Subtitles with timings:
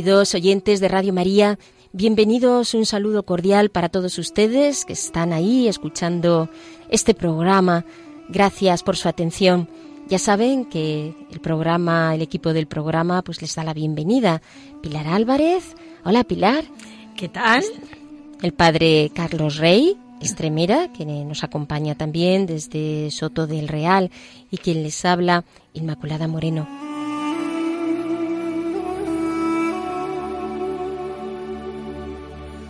[0.00, 1.58] Queridos oyentes de Radio María,
[1.92, 6.48] bienvenidos, un saludo cordial para todos ustedes que están ahí escuchando
[6.88, 7.84] este programa.
[8.30, 9.68] Gracias por su atención.
[10.08, 14.40] Ya saben que el programa, el equipo del programa, pues les da la bienvenida.
[14.80, 15.76] Pilar Álvarez.
[16.02, 16.64] Hola Pilar.
[17.14, 17.62] ¿Qué tal?
[18.40, 24.10] El padre Carlos Rey, extremera, que nos acompaña también desde Soto del Real
[24.50, 26.89] y quien les habla, Inmaculada Moreno.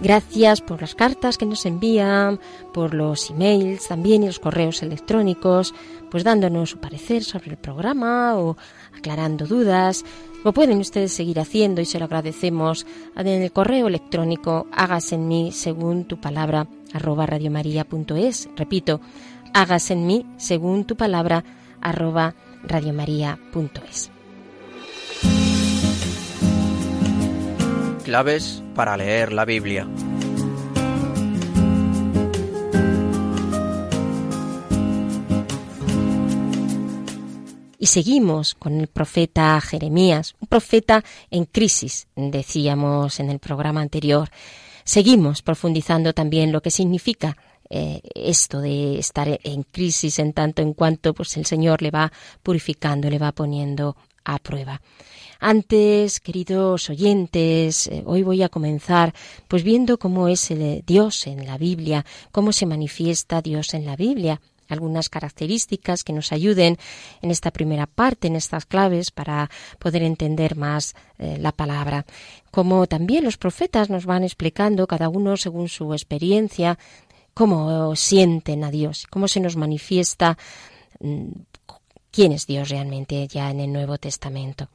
[0.01, 2.41] Gracias por las cartas que nos envían,
[2.73, 5.75] por los emails también y los correos electrónicos,
[6.11, 8.57] pues dándonos su parecer sobre el programa o
[8.97, 10.05] aclarando dudas.
[10.43, 15.29] Lo pueden ustedes seguir haciendo y se lo agradecemos en el correo electrónico hágase en
[15.29, 18.49] mí según tu palabra arroba radiomaria.es.
[18.57, 19.03] Repito,
[19.53, 21.45] hágase en mí según tu palabra
[21.83, 24.11] arroba radiomaria.es.
[28.11, 29.87] Claves para leer la Biblia.
[37.79, 44.29] Y seguimos con el profeta Jeremías, un profeta en crisis, decíamos en el programa anterior.
[44.83, 47.37] Seguimos profundizando también lo que significa
[47.69, 52.11] eh, esto de estar en crisis en tanto en cuanto pues el Señor le va
[52.43, 54.81] purificando, le va poniendo a prueba.
[55.43, 59.15] Antes, queridos oyentes, eh, hoy voy a comenzar
[59.49, 63.97] pues viendo cómo es el Dios en la Biblia, cómo se manifiesta Dios en la
[63.97, 66.77] Biblia algunas características que nos ayuden
[67.23, 72.05] en esta primera parte, en estas claves, para poder entender más eh, la palabra.
[72.51, 76.79] Como también los profetas nos van explicando, cada uno según su experiencia,
[77.33, 80.37] cómo sienten a Dios, cómo se nos manifiesta
[81.01, 81.31] mm,
[82.11, 84.69] quién es Dios realmente ya en el Nuevo Testamento.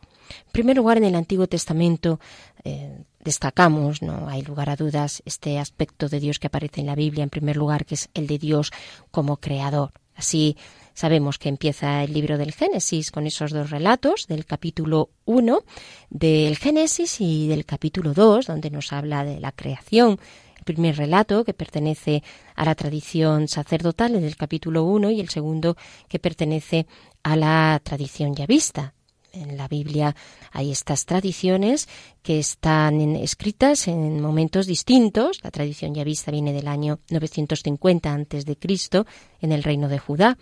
[0.47, 2.19] En primer lugar, en el Antiguo Testamento
[2.63, 6.95] eh, destacamos, no hay lugar a dudas, este aspecto de Dios que aparece en la
[6.95, 8.71] Biblia, en primer lugar, que es el de Dios
[9.11, 9.91] como creador.
[10.15, 10.57] Así
[10.93, 15.63] sabemos que empieza el libro del Génesis con esos dos relatos, del capítulo 1
[16.09, 20.19] del Génesis y del capítulo 2, donde nos habla de la creación.
[20.57, 22.23] El primer relato, que pertenece
[22.55, 25.75] a la tradición sacerdotal, en el capítulo 1, y el segundo,
[26.07, 26.87] que pertenece
[27.21, 28.94] a la tradición yavista,
[29.35, 30.15] en la Biblia
[30.51, 31.87] hay estas tradiciones
[32.23, 35.39] que están escritas en momentos distintos.
[35.43, 39.05] La tradición ya vista viene del año 950 antes de Cristo
[39.41, 40.37] en el reino de Judá.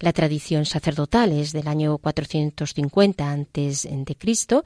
[0.00, 4.64] La tradición sacerdotal es del año 450 antes de Cristo.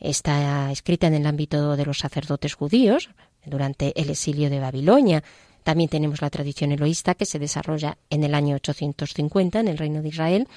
[0.00, 3.10] Está escrita en el ámbito de los sacerdotes judíos
[3.46, 5.22] durante el exilio de Babilonia.
[5.64, 10.02] También tenemos la tradición eloísta que se desarrolla en el año 850 en el Reino
[10.02, 10.48] de Israel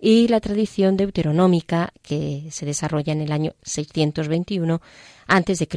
[0.00, 4.82] y la tradición deuteronómica que se desarrolla en el año 621
[5.28, 5.68] antes de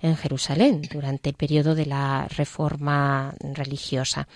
[0.00, 4.28] en Jerusalén durante el periodo de la reforma religiosa.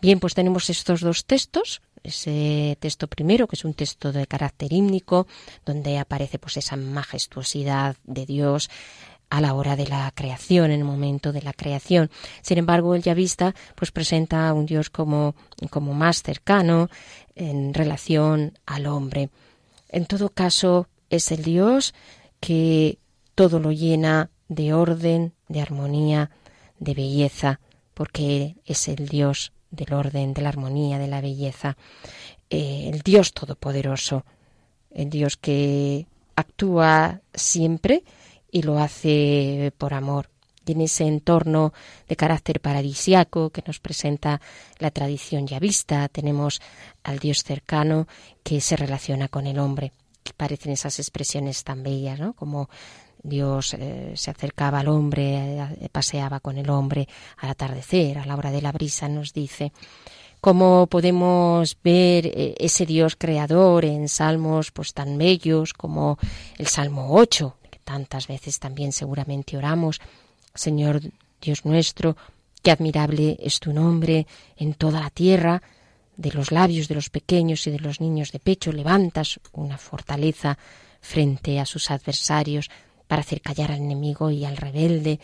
[0.00, 4.72] Bien, pues tenemos estos dos textos ese texto primero, que es un texto de carácter
[4.72, 5.26] hímnico,
[5.64, 8.70] donde aparece pues esa majestuosidad de Dios,
[9.30, 12.10] a la hora de la creación, en el momento de la creación.
[12.42, 15.34] Sin embargo, el Yavista pues presenta a un Dios como,
[15.70, 16.88] como más cercano
[17.34, 19.30] en relación al hombre.
[19.90, 21.94] En todo caso, es el Dios
[22.40, 22.98] que
[23.34, 26.30] todo lo llena de orden, de armonía,
[26.78, 27.60] de belleza,
[27.94, 31.76] porque es el Dios del orden, de la armonía, de la belleza,
[32.50, 34.24] eh, el Dios todopoderoso,
[34.90, 38.04] el Dios que actúa siempre
[38.50, 40.30] y lo hace por amor.
[40.66, 41.72] Y en ese entorno
[42.08, 44.40] de carácter paradisiaco que nos presenta
[44.78, 46.60] la tradición ya vista, tenemos
[47.04, 48.06] al Dios cercano
[48.42, 49.92] que se relaciona con el hombre.
[50.36, 52.34] Parecen esas expresiones tan bellas, ¿no?
[52.34, 52.68] Como
[53.22, 57.08] Dios eh, se acercaba al hombre, eh, paseaba con el hombre
[57.38, 59.72] al atardecer, a la hora de la brisa, nos dice.
[60.40, 66.16] cómo podemos ver eh, ese Dios creador en salmos pues tan bellos como
[66.58, 67.57] el Salmo 8, que
[67.88, 69.98] tantas veces también seguramente oramos,
[70.54, 71.00] Señor
[71.40, 72.18] Dios nuestro,
[72.62, 74.26] qué admirable es tu nombre
[74.58, 75.62] en toda la tierra,
[76.14, 80.58] de los labios de los pequeños y de los niños de pecho levantas una fortaleza
[81.00, 82.68] frente a sus adversarios
[83.06, 85.18] para hacer callar al enemigo y al rebelde,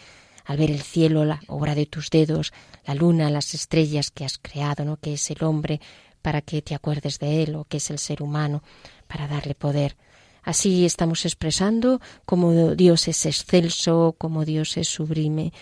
[0.46, 2.55] al ver el cielo, la obra de tus dedos,
[2.87, 4.96] la luna, las estrellas que has creado, ¿no?
[4.96, 5.82] que es el hombre,
[6.22, 8.62] para que te acuerdes de él, o que es el ser humano,
[9.06, 9.96] para darle poder.
[10.44, 15.52] Así estamos expresando cómo Dios es excelso, cómo Dios es sublime,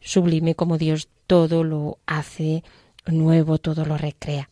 [0.00, 2.64] sublime, como Dios todo lo hace
[3.06, 4.50] nuevo, todo lo recrea.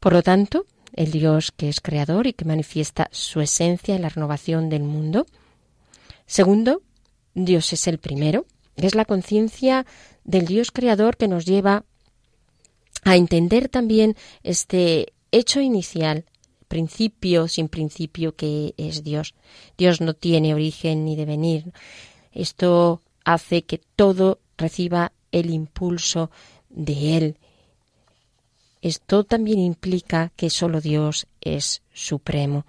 [0.00, 4.08] Por lo tanto, el Dios que es creador y que manifiesta su esencia en la
[4.10, 5.26] renovación del mundo.
[6.26, 6.82] Segundo,
[7.34, 8.46] Dios es el primero,
[8.76, 9.86] es la conciencia
[10.24, 11.84] del Dios creador que nos lleva
[13.04, 16.24] a entender también este hecho inicial,
[16.68, 19.34] principio sin principio que es Dios.
[19.78, 21.72] Dios no tiene origen ni devenir.
[22.32, 26.30] Esto hace que todo reciba el impulso
[26.68, 27.36] de Él.
[28.82, 32.66] Esto también implica que solo Dios es supremo.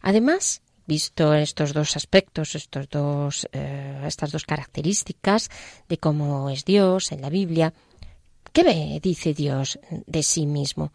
[0.00, 5.50] Además, visto estos dos aspectos, estos dos, eh, estas dos características
[5.88, 7.74] de cómo es Dios en la Biblia,
[8.52, 10.92] ¿qué dice Dios de sí mismo?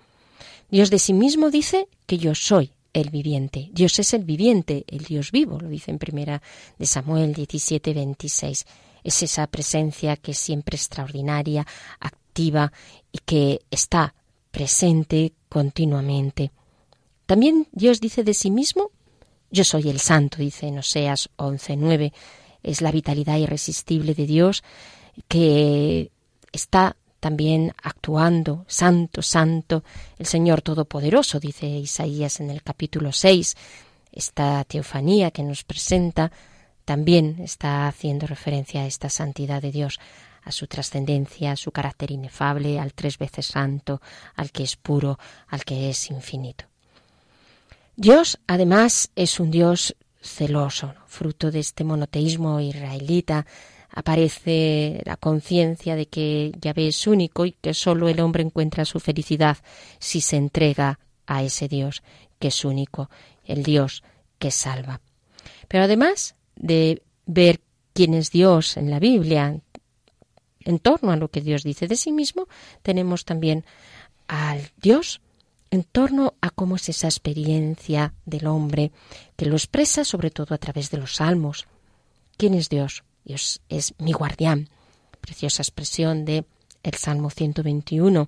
[0.71, 3.69] Dios de sí mismo dice que yo soy el viviente.
[3.73, 6.41] Dios es el viviente, el Dios vivo, lo dice en primera
[6.79, 8.65] de Samuel 17, 26.
[9.03, 11.67] Es esa presencia que es siempre extraordinaria,
[11.99, 12.71] activa
[13.11, 14.15] y que está
[14.51, 16.51] presente continuamente.
[17.25, 18.91] También Dios dice de sí mismo
[19.51, 22.13] yo soy el santo, dice en Oseas 11.9.
[22.63, 24.63] Es la vitalidad irresistible de Dios
[25.27, 26.09] que
[26.53, 29.83] está también actuando, santo, santo,
[30.17, 33.55] el Señor Todopoderoso, dice Isaías en el capítulo 6.
[34.11, 36.31] Esta teofanía que nos presenta
[36.83, 39.99] también está haciendo referencia a esta santidad de Dios,
[40.43, 44.01] a su trascendencia, a su carácter inefable, al tres veces santo,
[44.35, 46.65] al que es puro, al que es infinito.
[47.95, 53.45] Dios, además, es un Dios celoso, fruto de este monoteísmo israelita.
[53.93, 58.99] Aparece la conciencia de que Yahvé es único y que solo el hombre encuentra su
[58.99, 59.57] felicidad
[59.99, 62.03] si se entrega a ese Dios
[62.39, 63.09] que es único,
[63.45, 64.03] el Dios
[64.39, 65.01] que salva.
[65.67, 67.61] Pero además de ver
[67.93, 69.59] quién es Dios en la Biblia,
[70.61, 72.47] en torno a lo que Dios dice de sí mismo,
[72.81, 73.65] tenemos también
[74.27, 75.21] al Dios
[75.69, 78.91] en torno a cómo es esa experiencia del hombre,
[79.37, 81.65] que lo expresa sobre todo a través de los salmos.
[82.37, 83.03] ¿Quién es Dios?
[83.23, 84.69] Dios es mi guardián.
[85.19, 86.45] Preciosa expresión de
[86.83, 88.27] el Salmo 121.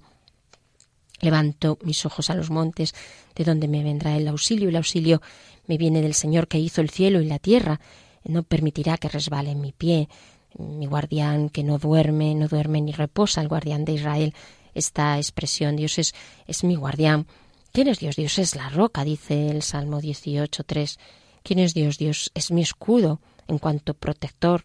[1.22, 2.94] Levanto mis ojos a los montes,
[3.36, 4.70] de donde me vendrá el auxilio.
[4.70, 5.22] El auxilio
[5.68, 7.80] me viene del Señor que hizo el cielo y la tierra.
[8.24, 10.10] No permitirá que resbale mi pie.
[10.58, 14.34] Mi guardián que no duerme, no duerme ni reposa, el guardián de Israel
[14.74, 15.76] esta expresión.
[15.76, 16.14] Dios es,
[16.48, 17.28] es mi guardián.
[17.72, 18.16] ¿Quién es Dios?
[18.16, 20.98] Dios es la roca, dice el Salmo 18.3.
[21.44, 21.98] ¿Quién es Dios?
[21.98, 24.64] Dios es mi escudo en cuanto protector.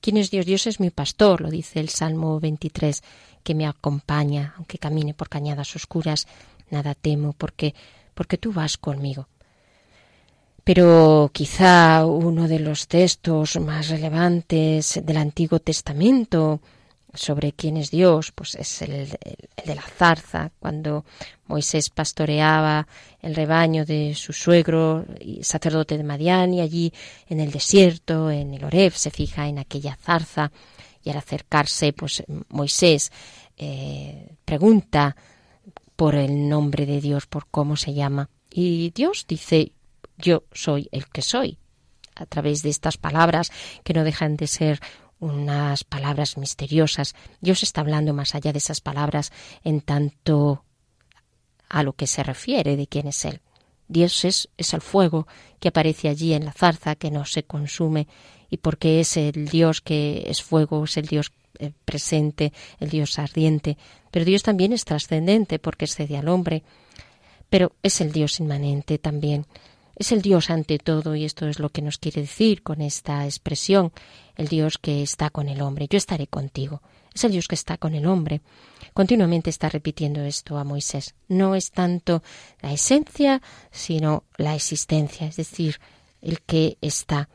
[0.00, 0.46] ¿Quién es Dios?
[0.46, 3.02] Dios es mi pastor, lo dice el Salmo 23,
[3.42, 6.26] que me acompaña, aunque camine por cañadas oscuras,
[6.70, 7.74] nada temo, porque,
[8.14, 9.28] porque tú vas conmigo.
[10.62, 16.60] Pero quizá uno de los textos más relevantes del Antiguo Testamento
[17.14, 21.04] sobre quién es Dios, pues es el, de la zarza, cuando
[21.46, 22.86] Moisés pastoreaba
[23.20, 25.04] el rebaño de su suegro,
[25.42, 26.92] sacerdote de Madián, y allí
[27.28, 30.50] en el desierto, en el Oreb, se fija en aquella zarza,
[31.02, 33.12] y al acercarse, pues Moisés
[33.56, 35.16] eh, pregunta
[35.96, 39.72] por el nombre de Dios, por cómo se llama, y Dios dice,
[40.16, 41.58] yo soy el que soy,
[42.14, 43.50] a través de estas palabras
[43.82, 44.80] que no dejan de ser
[45.24, 47.14] unas palabras misteriosas.
[47.40, 50.64] Dios está hablando más allá de esas palabras en tanto
[51.68, 53.40] a lo que se refiere de quién es Él.
[53.88, 55.26] Dios es, es el fuego
[55.60, 58.06] que aparece allí en la zarza, que no se consume,
[58.50, 63.18] y porque es el Dios que es fuego, es el Dios eh, presente, el Dios
[63.18, 63.78] ardiente.
[64.10, 66.62] Pero Dios también es trascendente porque excede al hombre,
[67.48, 69.46] pero es el Dios inmanente también.
[69.96, 73.24] Es el Dios ante todo y esto es lo que nos quiere decir con esta
[73.24, 73.92] expresión,
[74.36, 75.86] el Dios que está con el hombre.
[75.88, 76.82] Yo estaré contigo.
[77.14, 78.40] Es el Dios que está con el hombre.
[78.92, 81.14] Continuamente está repitiendo esto a Moisés.
[81.28, 82.22] No es tanto
[82.60, 85.80] la esencia, sino la existencia, es decir,
[86.20, 87.28] el que está.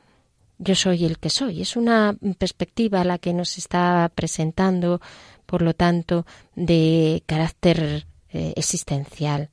[0.58, 1.62] yo soy el que soy.
[1.62, 5.00] Es una perspectiva la que nos está presentando,
[5.46, 6.26] por lo tanto,
[6.56, 9.50] de carácter eh, existencial.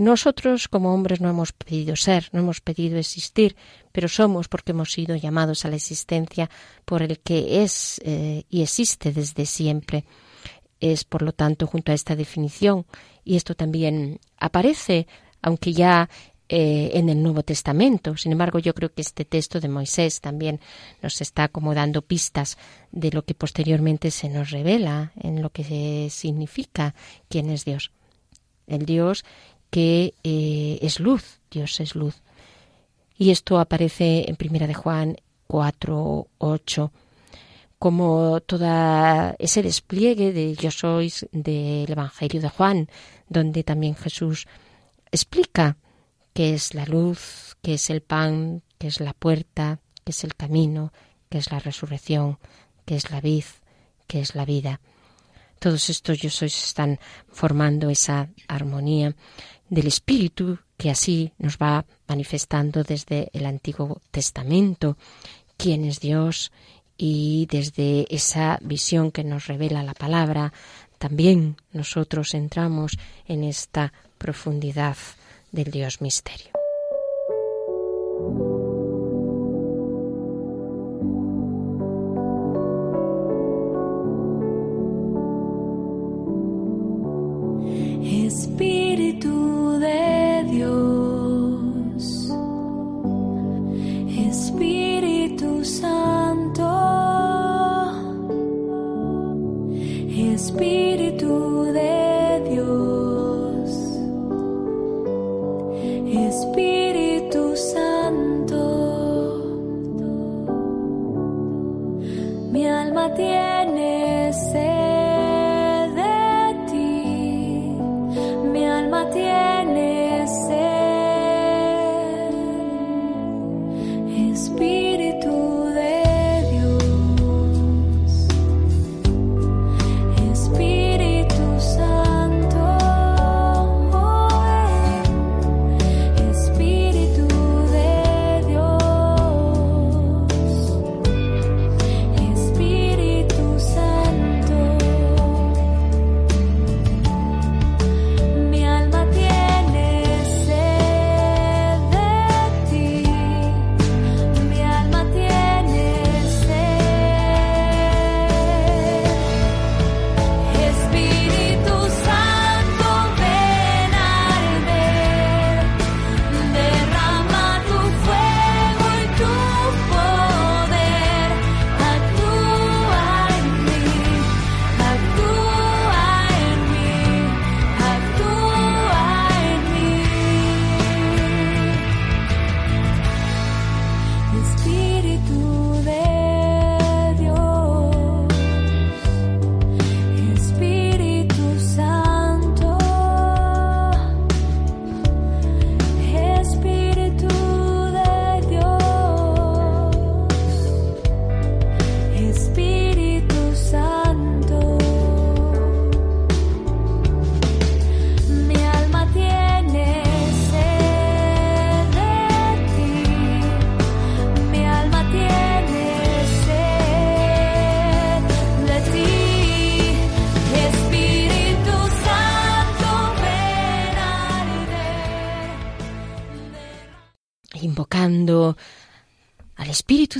[0.00, 3.54] Nosotros como hombres no hemos pedido ser, no hemos pedido existir,
[3.92, 6.48] pero somos porque hemos sido llamados a la existencia
[6.86, 10.06] por el que es eh, y existe desde siempre.
[10.80, 12.86] Es, por lo tanto, junto a esta definición,
[13.26, 15.06] y esto también aparece,
[15.42, 16.08] aunque ya
[16.48, 18.16] eh, en el Nuevo Testamento.
[18.16, 20.60] Sin embargo, yo creo que este texto de Moisés también
[21.02, 22.56] nos está como dando pistas
[22.90, 26.94] de lo que posteriormente se nos revela en lo que significa
[27.28, 27.92] quién es Dios.
[28.66, 29.24] El Dios
[29.70, 32.22] que eh, es luz, Dios es luz.
[33.16, 36.92] Y esto aparece en Primera de Juan 4, 8
[37.80, 42.90] como todo ese despliegue de yo sois del Evangelio de Juan,
[43.26, 44.46] donde también Jesús
[45.10, 45.78] explica
[46.34, 50.34] que es la luz, que es el pan, que es la puerta, que es el
[50.36, 50.92] camino,
[51.30, 52.38] que es la resurrección,
[52.84, 53.44] que es la vid,
[54.06, 54.82] que es la vida.
[55.58, 59.16] Todos estos yo sois están formando esa armonía
[59.70, 64.96] del Espíritu que así nos va manifestando desde el Antiguo Testamento
[65.56, 66.52] quién es Dios
[66.96, 70.52] y desde esa visión que nos revela la palabra,
[70.98, 74.96] también nosotros entramos en esta profundidad
[75.50, 76.50] del Dios misterio.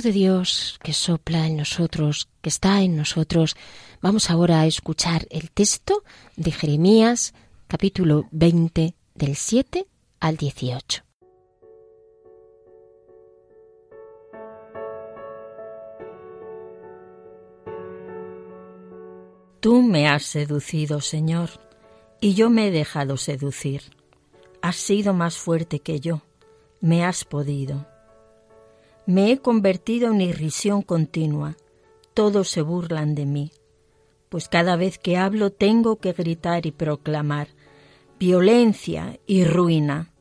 [0.01, 3.55] De Dios que sopla en nosotros, que está en nosotros.
[4.01, 6.03] Vamos ahora a escuchar el texto
[6.35, 7.35] de Jeremías,
[7.67, 9.85] capítulo 20, del 7
[10.19, 11.03] al 18.
[19.59, 21.51] Tú me has seducido, Señor,
[22.19, 23.83] y yo me he dejado seducir.
[24.63, 26.23] Has sido más fuerte que yo,
[26.79, 27.90] me has podido.
[29.05, 31.57] Me he convertido en irrisión continua,
[32.13, 33.51] todos se burlan de mí,
[34.29, 37.47] pues cada vez que hablo tengo que gritar y proclamar
[38.19, 40.13] violencia y ruina.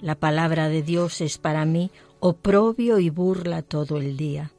[0.00, 4.50] La palabra de Dios es para mí oprobio y burla todo el día.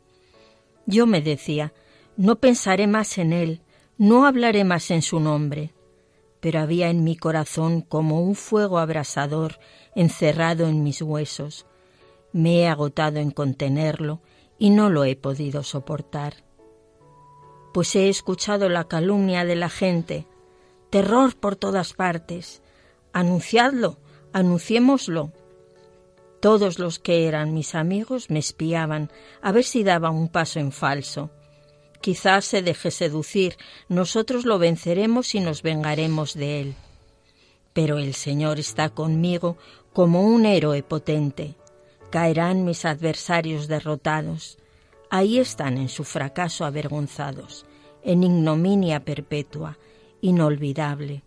[0.85, 1.73] Yo me decía,
[2.15, 3.61] no pensaré más en él,
[3.97, 5.73] no hablaré más en su nombre.
[6.39, 9.59] Pero había en mi corazón como un fuego abrasador
[9.95, 11.65] encerrado en mis huesos.
[12.35, 14.19] Me he agotado en contenerlo
[14.59, 16.43] y no lo he podido soportar.
[17.73, 20.27] Pues he escuchado la calumnia de la gente,
[20.89, 22.61] terror por todas partes.
[23.13, 23.99] Anunciadlo,
[24.33, 25.31] anunciémoslo.
[26.41, 30.73] Todos los que eran mis amigos me espiaban a ver si daba un paso en
[30.73, 31.29] falso.
[32.01, 33.55] Quizás se deje seducir,
[33.87, 36.75] nosotros lo venceremos y nos vengaremos de él.
[37.71, 39.55] Pero el Señor está conmigo
[39.93, 41.55] como un héroe potente.
[42.15, 44.57] Caerán mis adversarios derrotados.
[45.09, 47.65] Ahí están en su fracaso avergonzados,
[48.03, 49.77] en ignominia perpetua,
[50.21, 51.23] inolvidable.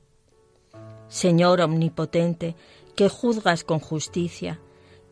[1.08, 2.56] Señor omnipotente,
[2.96, 4.60] que juzgas con justicia,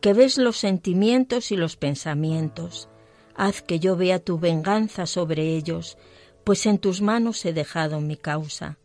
[0.01, 2.89] que ves los sentimientos y los pensamientos,
[3.35, 5.99] haz que yo vea tu venganza sobre ellos,
[6.43, 8.79] pues en tus manos he dejado mi causa.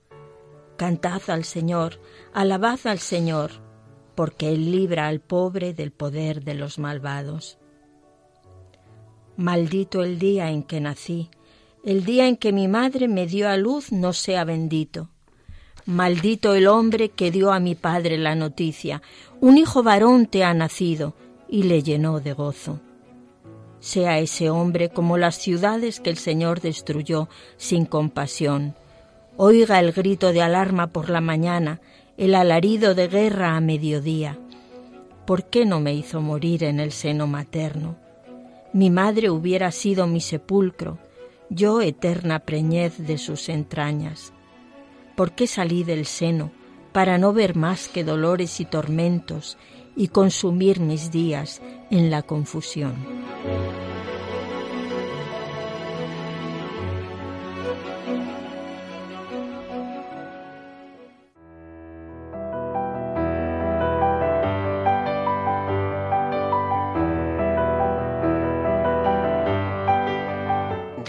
[0.76, 2.00] Cantad al Señor,
[2.34, 3.61] alabad al Señor,
[4.22, 7.58] porque Él libra al pobre del poder de los malvados.
[9.36, 11.28] Maldito el día en que nací,
[11.82, 15.08] el día en que mi madre me dio a luz no sea bendito.
[15.86, 19.02] Maldito el hombre que dio a mi padre la noticia,
[19.40, 21.14] un hijo varón te ha nacido,
[21.48, 22.78] y le llenó de gozo.
[23.80, 28.76] Sea ese hombre como las ciudades que el Señor destruyó sin compasión.
[29.36, 31.80] Oiga el grito de alarma por la mañana,
[32.22, 34.38] el alarido de guerra a mediodía.
[35.26, 37.96] ¿Por qué no me hizo morir en el seno materno?
[38.72, 40.98] Mi madre hubiera sido mi sepulcro,
[41.50, 44.32] yo eterna preñez de sus entrañas.
[45.16, 46.52] ¿Por qué salí del seno
[46.92, 49.58] para no ver más que dolores y tormentos
[49.96, 51.60] y consumir mis días
[51.90, 52.94] en la confusión?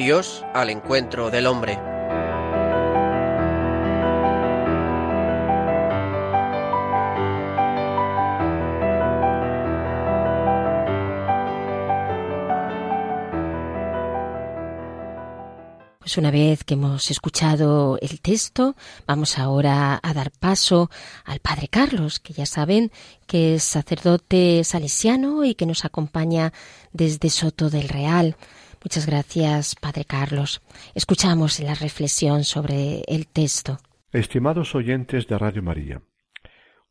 [0.03, 1.79] Dios al encuentro del hombre.
[15.99, 18.75] Pues una vez que hemos escuchado el texto,
[19.07, 20.91] vamos ahora a dar paso
[21.23, 22.91] al Padre Carlos, que ya saben
[23.25, 26.51] que es sacerdote salesiano y que nos acompaña
[26.91, 28.35] desde Soto del Real.
[28.83, 30.61] Muchas gracias, Padre Carlos.
[30.93, 33.77] Escuchamos la reflexión sobre el texto.
[34.11, 36.01] Estimados oyentes de Radio María,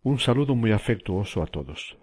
[0.02, 1.98] un saludo muy afectuoso a todos.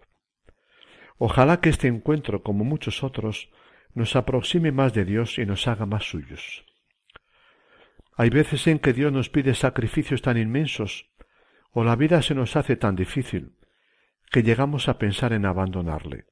[1.17, 3.49] Ojalá que este encuentro, como muchos otros,
[3.95, 6.65] nos aproxime más de Dios y nos haga más suyos.
[8.15, 11.09] Hay veces en que Dios nos pide sacrificios tan inmensos,
[11.71, 13.57] o la vida se nos hace tan difícil,
[14.31, 16.25] que llegamos a pensar en abandonarle.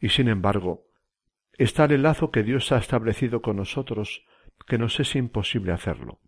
[0.00, 0.91] Y sin embargo,
[1.58, 4.24] está el lazo que Dios ha establecido con nosotros,
[4.66, 6.20] que nos es imposible hacerlo.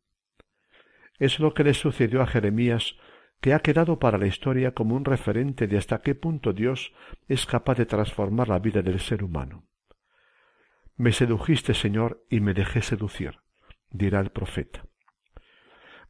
[1.19, 2.97] Es lo que le sucedió a Jeremías,
[3.41, 6.93] que ha quedado para la historia como un referente de hasta qué punto Dios
[7.29, 9.67] es capaz de transformar la vida del ser humano.
[10.97, 13.41] Me sedujiste, Señor, y me dejé seducir,
[13.91, 14.87] dirá el profeta.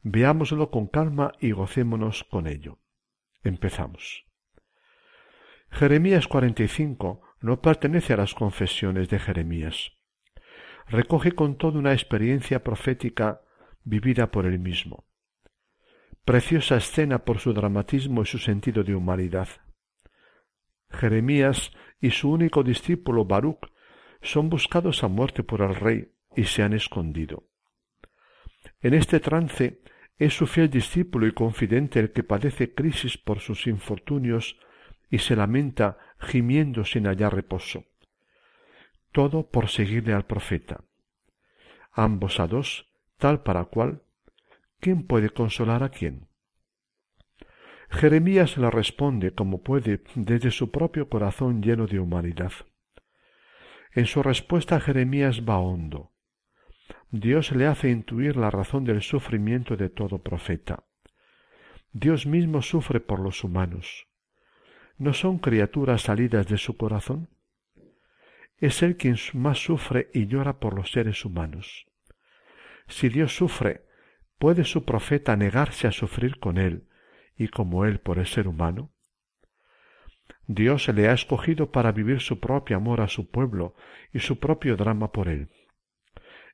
[0.01, 2.79] Veámoslo con calma y gocémonos con ello.
[3.43, 4.25] Empezamos.
[5.71, 9.91] Jeremías 45 no pertenece a las confesiones de Jeremías.
[10.87, 13.41] Recoge con todo una experiencia profética
[13.83, 15.05] vivida por él mismo.
[16.25, 19.47] Preciosa escena por su dramatismo y su sentido de humanidad.
[20.89, 23.71] Jeremías y su único discípulo Baruch
[24.23, 27.47] son buscados a muerte por el rey y se han escondido.
[28.81, 29.83] En este trance
[30.17, 34.57] es su fiel discípulo y confidente el que padece crisis por sus infortunios
[35.15, 37.85] y se lamenta gimiendo sin hallar reposo.
[39.13, 40.83] Todo por seguirle al profeta.
[41.93, 44.01] Ambos a dos, tal para cual,
[44.81, 46.27] ¿quién puede consolar a quién?
[47.89, 52.51] Jeremías le responde como puede desde su propio corazón lleno de humanidad.
[53.93, 56.11] En su respuesta Jeremías va hondo.
[57.09, 60.83] Dios le hace intuir la razón del sufrimiento de todo profeta.
[61.93, 64.09] Dios mismo sufre por los humanos.
[64.97, 67.27] ¿No son criaturas salidas de su corazón?
[68.59, 71.85] Es Él quien más sufre y llora por los seres humanos.
[72.87, 73.81] Si Dios sufre,
[74.39, 76.87] ¿puede su profeta negarse a sufrir con Él
[77.35, 78.93] y como Él por el ser humano?
[80.47, 83.75] Dios le ha escogido para vivir su propio amor a su pueblo
[84.13, 85.49] y su propio drama por Él.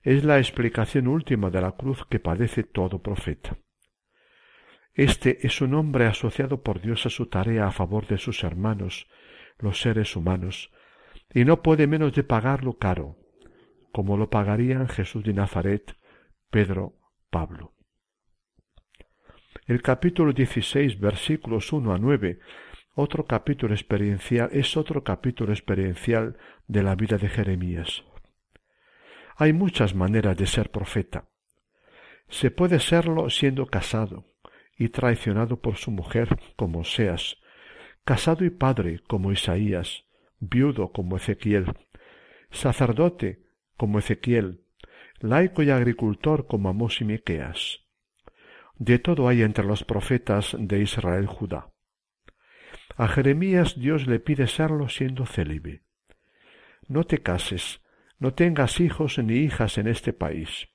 [0.01, 3.58] Es la explicación última de la cruz que padece todo profeta.
[4.93, 9.08] Este es un hombre asociado por Dios a su tarea a favor de sus hermanos,
[9.58, 10.71] los seres humanos,
[11.34, 13.17] y no puede menos de pagarlo caro,
[13.93, 15.95] como lo pagarían Jesús de Nazaret,
[16.49, 16.97] Pedro,
[17.30, 17.73] Pablo.
[19.65, 22.39] El capítulo 16, versículos 1 a 9,
[22.93, 28.04] otro capítulo experiencial, es otro capítulo experiencial de la vida de Jeremías.
[29.38, 31.30] Hay muchas maneras de ser profeta.
[32.27, 34.31] Se puede serlo siendo casado
[34.82, 37.38] y traicionado por su mujer, como Seas,
[38.04, 40.06] casado y padre, como Isaías,
[40.39, 41.72] viudo, como Ezequiel,
[42.50, 43.44] sacerdote,
[43.78, 44.63] como Ezequiel,
[45.20, 47.86] laico y agricultor, como Amós y Miqueas.
[48.76, 51.70] De todo hay entre los profetas de Israel Judá.
[52.98, 55.84] A Jeremías Dios le pide serlo siendo célibe.
[56.88, 57.84] No te cases,
[58.17, 60.70] no tengas hijos ni hijas en este país.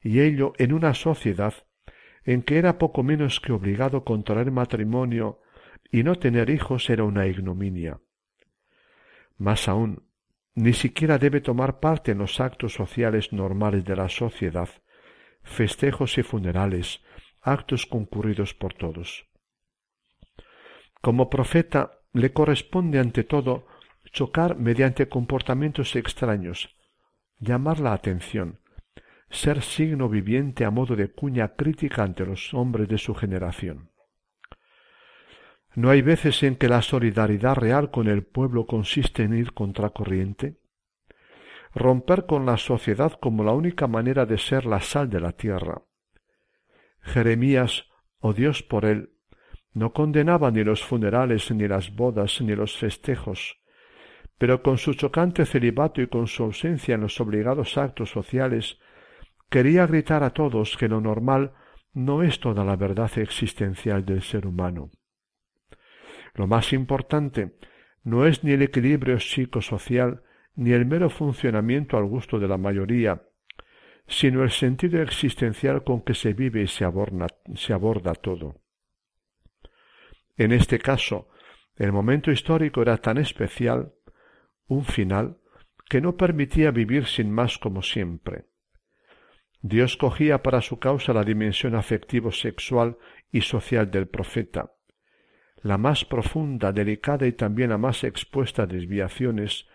[0.00, 1.52] Y ello en una sociedad
[2.24, 5.40] en que era poco menos que obligado contraer matrimonio
[5.90, 8.00] y no tener hijos era una ignominia.
[9.38, 10.04] Más aún,
[10.54, 14.68] ni siquiera debe tomar parte en los actos sociales normales de la sociedad,
[15.42, 17.00] festejos y funerales,
[17.40, 19.26] actos concurridos por todos.
[21.00, 23.66] Como profeta le corresponde ante todo
[24.12, 26.76] chocar mediante comportamientos extraños,
[27.38, 28.60] llamar la atención,
[29.32, 33.90] ser signo viviente a modo de cuña crítica ante los hombres de su generación.
[35.74, 40.60] ¿No hay veces en que la solidaridad real con el pueblo consiste en ir contracorriente?
[41.74, 45.82] Romper con la sociedad como la única manera de ser la sal de la tierra.
[47.00, 47.86] Jeremías,
[48.18, 49.14] oh Dios por él,
[49.72, 53.58] no condenaba ni los funerales, ni las bodas, ni los festejos,
[54.36, 58.78] pero con su chocante celibato y con su ausencia en los obligados actos sociales,
[59.52, 61.52] quería gritar a todos que lo normal
[61.92, 64.90] no es toda la verdad existencial del ser humano.
[66.34, 67.58] Lo más importante
[68.02, 70.22] no es ni el equilibrio psicosocial
[70.54, 73.24] ni el mero funcionamiento al gusto de la mayoría,
[74.06, 76.86] sino el sentido existencial con que se vive y se
[77.54, 78.56] se aborda todo.
[80.38, 81.28] En este caso,
[81.76, 83.92] el momento histórico era tan especial,
[84.66, 85.36] un final,
[85.90, 88.46] que no permitía vivir sin más como siempre.
[89.62, 92.98] Dios cogía para su causa la dimensión afectivo-sexual
[93.30, 94.72] y social del profeta,
[95.62, 99.68] la más profunda, delicada y también la más expuesta a desviaciones,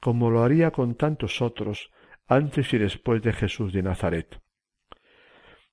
[0.00, 1.92] como lo haría con tantos otros
[2.26, 4.40] antes y después de Jesús de Nazaret.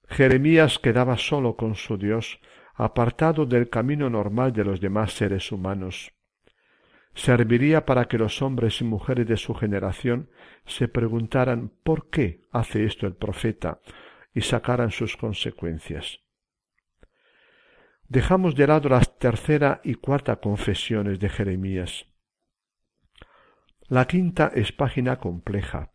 [0.08, 2.40] Jeremías quedaba solo con su Dios,
[2.76, 6.14] apartado del camino normal de los demás seres humanos.
[7.16, 10.30] Serviría para que los hombres y mujeres de su generación
[10.66, 13.80] se preguntaran por qué hace esto el profeta
[14.34, 16.20] y sacaran sus consecuencias.
[18.08, 22.06] Dejamos de lado las tercera y cuarta confesiones de Jeremías.
[23.88, 25.92] La quinta es página compleja.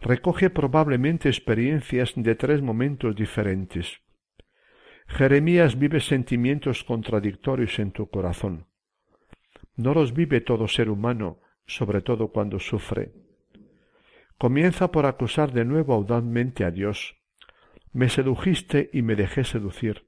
[0.00, 4.00] Recoge probablemente experiencias de tres momentos diferentes.
[5.06, 8.69] Jeremías vive sentimientos contradictorios en tu corazón.
[9.80, 13.14] No los vive todo ser humano, sobre todo cuando sufre.
[14.36, 17.16] Comienza por acusar de nuevo audazmente a Dios.
[17.90, 20.06] Me sedujiste y me dejé seducir.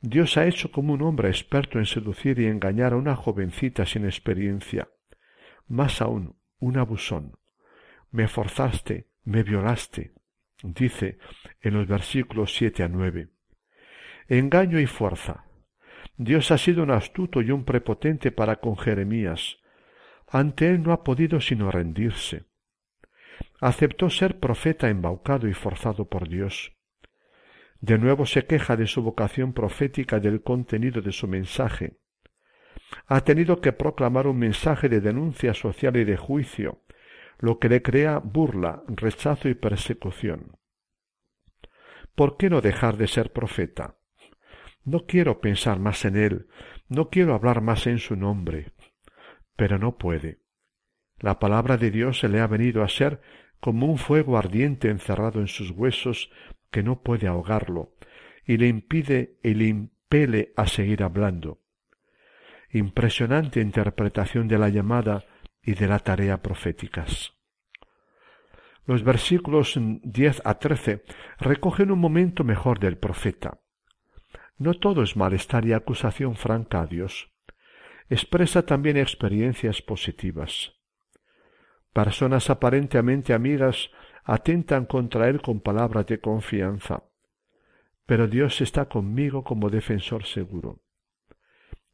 [0.00, 4.06] Dios ha hecho como un hombre experto en seducir y engañar a una jovencita sin
[4.06, 4.88] experiencia.
[5.68, 7.36] Más aún, un abusón.
[8.10, 10.14] Me forzaste, me violaste,
[10.62, 11.18] dice
[11.60, 13.28] en los versículos siete a nueve.
[14.26, 15.44] Engaño y fuerza.
[16.16, 19.58] Dios ha sido un astuto y un prepotente para con Jeremías.
[20.28, 22.44] Ante él no ha podido sino rendirse.
[23.60, 26.72] Aceptó ser profeta embaucado y forzado por Dios.
[27.80, 31.98] De nuevo se queja de su vocación profética del contenido de su mensaje.
[33.06, 36.84] Ha tenido que proclamar un mensaje de denuncia social y de juicio,
[37.38, 40.56] lo que le crea burla, rechazo y persecución.
[42.14, 43.96] ¿Por qué no dejar de ser profeta?
[44.84, 46.46] No quiero pensar más en él,
[46.88, 48.72] no quiero hablar más en su nombre.
[49.56, 50.40] Pero no puede.
[51.18, 53.20] La palabra de Dios se le ha venido a ser
[53.60, 56.30] como un fuego ardiente encerrado en sus huesos
[56.70, 57.94] que no puede ahogarlo,
[58.44, 61.60] y le impide y le impele a seguir hablando.
[62.70, 65.24] Impresionante interpretación de la llamada
[65.62, 67.32] y de la tarea proféticas.
[68.84, 71.04] Los versículos diez a trece
[71.38, 73.63] recogen un momento mejor del profeta.
[74.58, 77.30] No todo es malestar y acusación franca a Dios.
[78.08, 80.72] Expresa también experiencias positivas.
[81.92, 83.90] Personas aparentemente amigas
[84.24, 87.04] atentan contra él con palabras de confianza.
[88.06, 90.80] Pero Dios está conmigo como defensor seguro.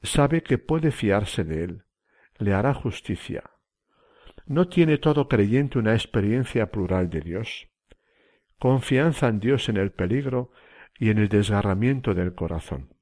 [0.02, 1.84] sabe que puede fiarse de él,
[2.38, 3.42] le hará justicia.
[4.46, 7.68] ¿No tiene todo creyente una experiencia plural de Dios?
[8.58, 10.50] Confianza en Dios en el peligro
[11.00, 12.94] y en el desgarramiento del corazón.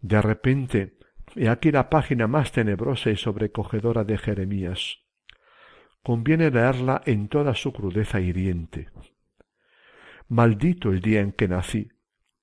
[0.00, 0.96] De repente,
[1.34, 5.00] he aquí la página más tenebrosa y sobrecogedora de Jeremías.
[6.04, 8.88] Conviene leerla en toda su crudeza hiriente.
[10.28, 11.90] Maldito el día en que nací,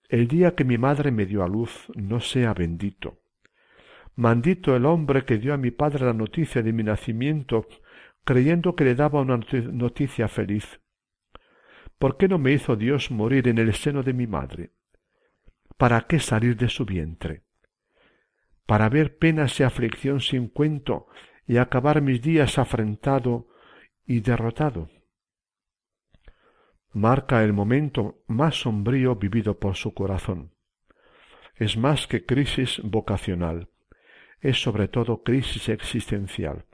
[0.09, 3.21] el día que mi madre me dio a luz, no sea bendito.
[4.15, 7.65] Maldito el hombre que dio a mi padre la noticia de mi nacimiento,
[8.25, 9.39] creyendo que le daba una
[9.71, 10.81] noticia feliz.
[11.97, 14.71] ¿Por qué no me hizo Dios morir en el seno de mi madre?
[15.77, 17.43] ¿Para qué salir de su vientre?
[18.65, 21.07] Para ver penas y aflicción sin cuento
[21.47, 23.47] y acabar mis días afrentado
[24.05, 24.89] y derrotado.
[26.91, 30.53] Marca el momento más sombrío vivido por su corazón.
[31.55, 33.69] Es más que crisis vocacional
[34.45, 36.65] es sobre todo crisis existencial.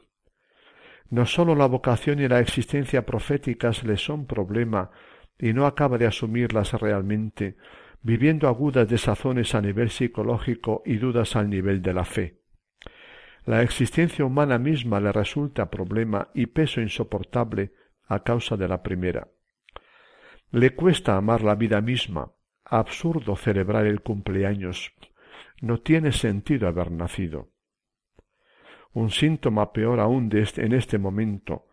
[1.10, 4.92] No sólo la vocación y la existencia proféticas le son problema
[5.42, 7.58] y no acaba de asumirlas realmente,
[8.04, 12.40] viviendo agudas desazones a nivel psicológico y dudas al nivel de la fe.
[13.46, 17.74] La existencia humana misma le resulta problema y peso insoportable
[18.08, 19.30] a causa de la primera.
[20.52, 22.32] Le cuesta amar la vida misma,
[22.64, 24.94] absurdo celebrar el cumpleaños,
[25.60, 27.50] no tiene sentido haber nacido.
[28.94, 31.68] Un síntoma peor aún de este, en este momento.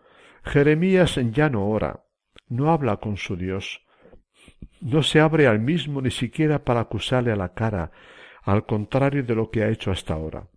[0.44, 2.04] Jeremías ya no ora,
[2.48, 3.84] no habla con su Dios,
[4.80, 7.90] no se abre al mismo ni siquiera para acusarle a la cara,
[8.42, 10.48] al contrario de lo que ha hecho hasta ahora.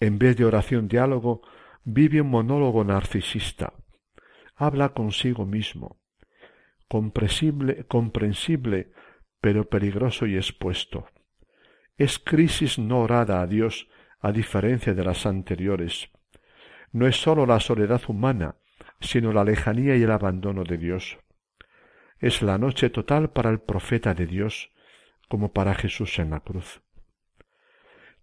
[0.00, 1.42] En vez de oración diálogo,
[1.84, 3.74] vive un monólogo narcisista.
[4.56, 6.00] Habla consigo mismo.
[6.88, 8.92] Comprensible, comprensible,
[9.40, 11.06] pero peligroso y expuesto.
[11.96, 13.88] Es crisis no orada a Dios,
[14.20, 16.10] a diferencia de las anteriores.
[16.90, 18.56] No es sólo la soledad humana,
[19.02, 21.18] sino la lejanía y el abandono de Dios.
[22.18, 24.70] Es la noche total para el profeta de Dios,
[25.28, 26.82] como para Jesús en la cruz.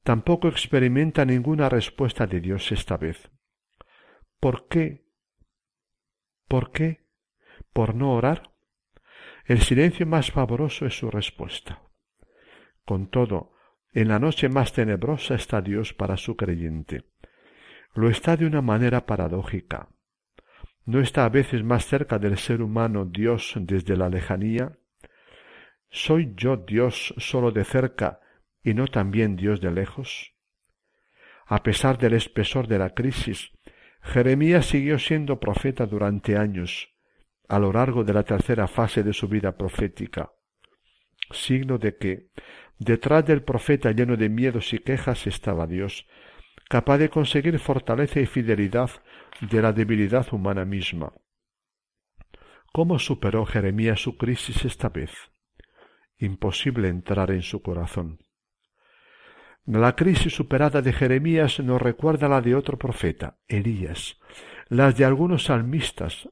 [0.03, 3.29] Tampoco experimenta ninguna respuesta de Dios esta vez.
[4.39, 5.05] ¿Por qué?
[6.47, 7.05] ¿Por qué?
[7.73, 8.51] ¿Por no orar?
[9.45, 11.83] El silencio más pavoroso es su respuesta.
[12.85, 13.53] Con todo,
[13.91, 17.05] en la noche más tenebrosa está Dios para su creyente.
[17.93, 19.89] Lo está de una manera paradójica.
[20.89, 24.79] ¿No está a veces más cerca del ser humano Dios desde la lejanía?
[25.91, 28.21] ¿Soy yo Dios sólo de cerca
[28.63, 30.33] y no también Dios de lejos?
[31.45, 33.51] A pesar del espesor de la crisis,
[34.01, 36.89] Jeremías siguió siendo profeta durante años,
[37.47, 40.31] a lo largo de la tercera fase de su vida profética,
[41.29, 42.29] signo de que,
[42.79, 46.07] Detrás del profeta lleno de miedos y quejas estaba Dios,
[46.67, 48.89] capaz de conseguir fortaleza y fidelidad
[49.41, 51.13] de la debilidad humana misma.
[52.71, 55.11] ¿Cómo superó Jeremías su crisis esta vez?
[56.17, 58.19] Imposible entrar en su corazón.
[59.65, 64.19] La crisis superada de Jeremías nos recuerda la de otro profeta, Elías,
[64.67, 66.29] las de algunos salmistas,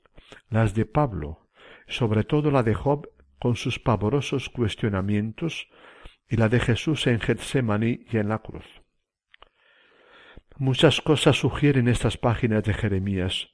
[0.49, 1.47] las de Pablo,
[1.87, 5.69] sobre todo la de Job con sus pavorosos cuestionamientos
[6.29, 8.65] y la de Jesús en Getsemaní y en la cruz.
[10.59, 13.49] Muchas cosas sugieren estas páginas de Jeremías.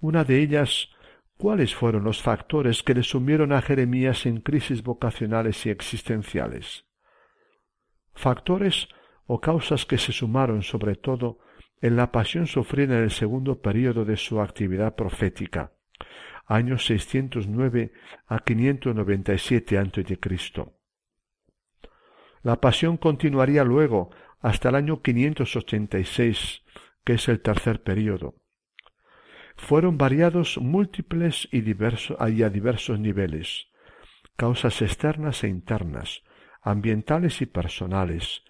[0.00, 0.90] Una de ellas,
[1.38, 6.84] ¿cuáles fueron los factores que le sumieron a Jeremías en crisis vocacionales y existenciales?
[8.12, 8.88] Factores
[9.26, 11.38] o causas que se sumaron sobre todo
[11.80, 15.72] en la pasión sufrida en el segundo período de su actividad profética,
[16.44, 17.92] años 609
[18.26, 20.18] a 597 a.C.
[22.42, 24.10] La pasión continuaría luego
[24.46, 26.62] hasta el año 586,
[27.04, 28.36] que es el tercer período.
[29.56, 33.66] Fueron variados múltiples y, diversos, y a diversos niveles,
[34.36, 36.22] causas externas e internas,
[36.62, 38.44] ambientales y personales,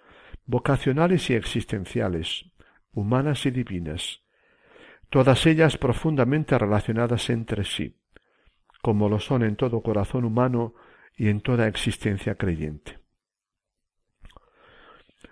[0.45, 2.45] vocacionales y existenciales,
[2.91, 4.21] humanas y divinas,
[5.09, 7.97] todas ellas profundamente relacionadas entre sí,
[8.83, 10.75] como lo son en todo corazón humano
[11.15, 13.06] y en toda existencia creyente.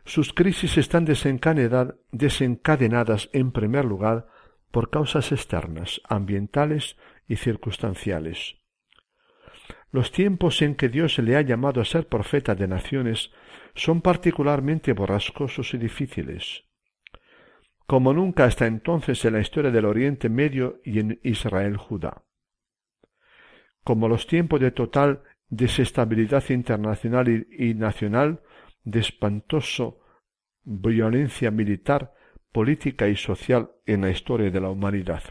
[0.05, 4.27] Sus crisis están desencadenadas en primer lugar
[4.69, 6.95] por causas externas, ambientales
[7.27, 8.57] y circunstanciales.
[9.91, 13.31] Los tiempos en que Dios le ha llamado a ser profeta de naciones
[13.73, 16.65] son particularmente borrascosos y difíciles.
[17.87, 22.21] Como nunca hasta entonces en la historia del Oriente Medio y en Israel Judá.
[23.83, 28.41] Como los tiempos de total desestabilidad internacional y nacional
[28.85, 29.99] de espantoso
[30.63, 32.13] violencia militar,
[32.51, 35.23] política y social en la historia de la humanidad.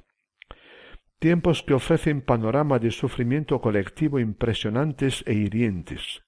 [1.19, 6.23] Tiempos que ofrecen panoramas de sufrimiento colectivo impresionantes e hirientes.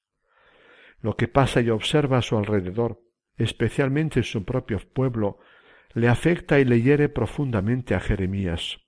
[1.00, 3.02] Lo que pasa y observa a su alrededor,
[3.36, 5.38] especialmente en su propio pueblo,
[5.92, 8.80] le afecta y le hiere profundamente a Jeremías.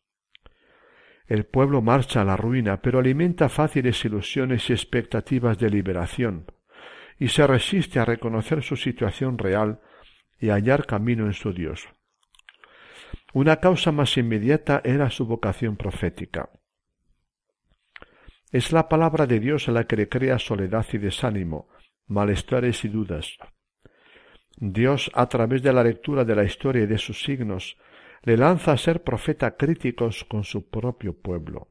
[1.27, 6.47] El pueblo marcha a la ruina, pero alimenta fáciles ilusiones y expectativas de liberación,
[7.19, 9.81] y se resiste a reconocer su situación real
[10.41, 11.89] y hallar camino en su Dios.
[13.33, 16.51] Una causa más inmediata era su vocación profética.
[18.51, 21.69] Es la palabra de Dios la que le crea soledad y desánimo,
[22.07, 23.37] malestares y dudas.
[24.57, 27.77] Dios, a través de la lectura de la historia y de sus signos,
[28.23, 31.69] le lanza a ser profeta críticos con su propio pueblo.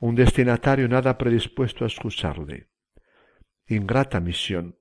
[0.00, 2.68] Un destinatario nada predispuesto a escucharle.
[3.68, 4.78] Ingrata misión.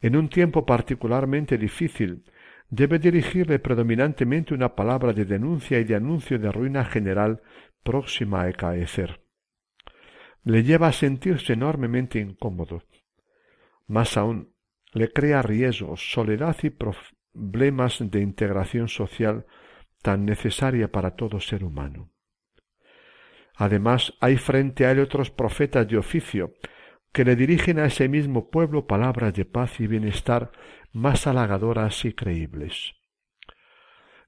[0.00, 2.24] En un tiempo particularmente difícil,
[2.68, 7.40] debe dirigirle predominantemente una palabra de denuncia y de anuncio de ruina general
[7.82, 9.22] próxima a acaecer.
[10.42, 12.82] Le lleva a sentirse enormemente incómodo.
[13.86, 14.54] Más aún,
[14.92, 19.46] le crea riesgos, soledad y problemas de integración social
[20.02, 22.10] tan necesaria para todo ser humano.
[23.56, 26.52] Además, hay frente a él otros profetas de oficio
[27.14, 30.50] que le dirigen a ese mismo pueblo palabras de paz y bienestar
[30.92, 32.96] más halagadoras y creíbles.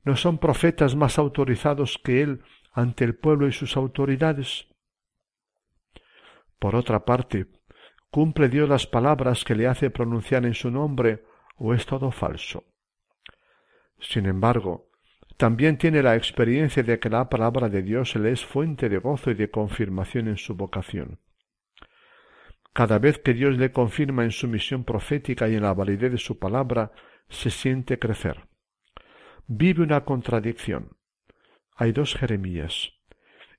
[0.05, 4.69] ¿No son profetas más autorizados que él ante el pueblo y sus autoridades?
[6.61, 7.49] Por otra parte,
[8.09, 11.25] ¿cumple Dios las palabras que le hace pronunciar en su nombre
[11.57, 12.63] o es todo falso?
[13.99, 14.91] Sin embargo,
[15.37, 19.33] también tiene la experiencia de que la palabra de Dios le es fuente de gozo
[19.33, 21.19] y de confirmación en su vocación.
[22.77, 26.19] Cada vez que Dios le confirma en su misión profética y en la validez de
[26.19, 26.93] su palabra,
[27.27, 28.49] se siente crecer.
[29.47, 30.91] Vive una contradicción.
[31.75, 32.93] Hay dos Jeremías,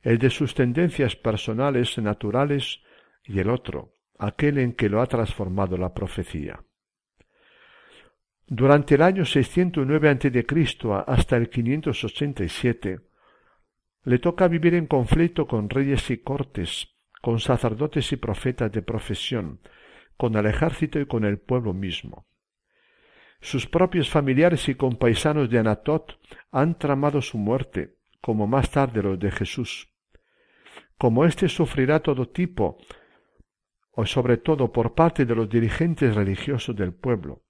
[0.03, 2.83] el de sus tendencias personales naturales
[3.23, 6.63] y el otro, aquel en que lo ha transformado la profecía.
[8.45, 10.45] Durante el año 609 a.C.
[11.07, 12.99] hasta el 587,
[14.03, 19.59] le toca vivir en conflicto con reyes y cortes, con sacerdotes y profetas de profesión,
[20.17, 22.27] con el ejército y con el pueblo mismo.
[23.39, 26.19] Sus propios familiares y compaisanos de Anatot
[26.51, 29.93] han tramado su muerte, como más tarde los de Jesús.
[30.97, 32.77] Como éste sufrirá todo tipo,
[33.91, 37.43] o sobre todo por parte de los dirigentes religiosos del pueblo,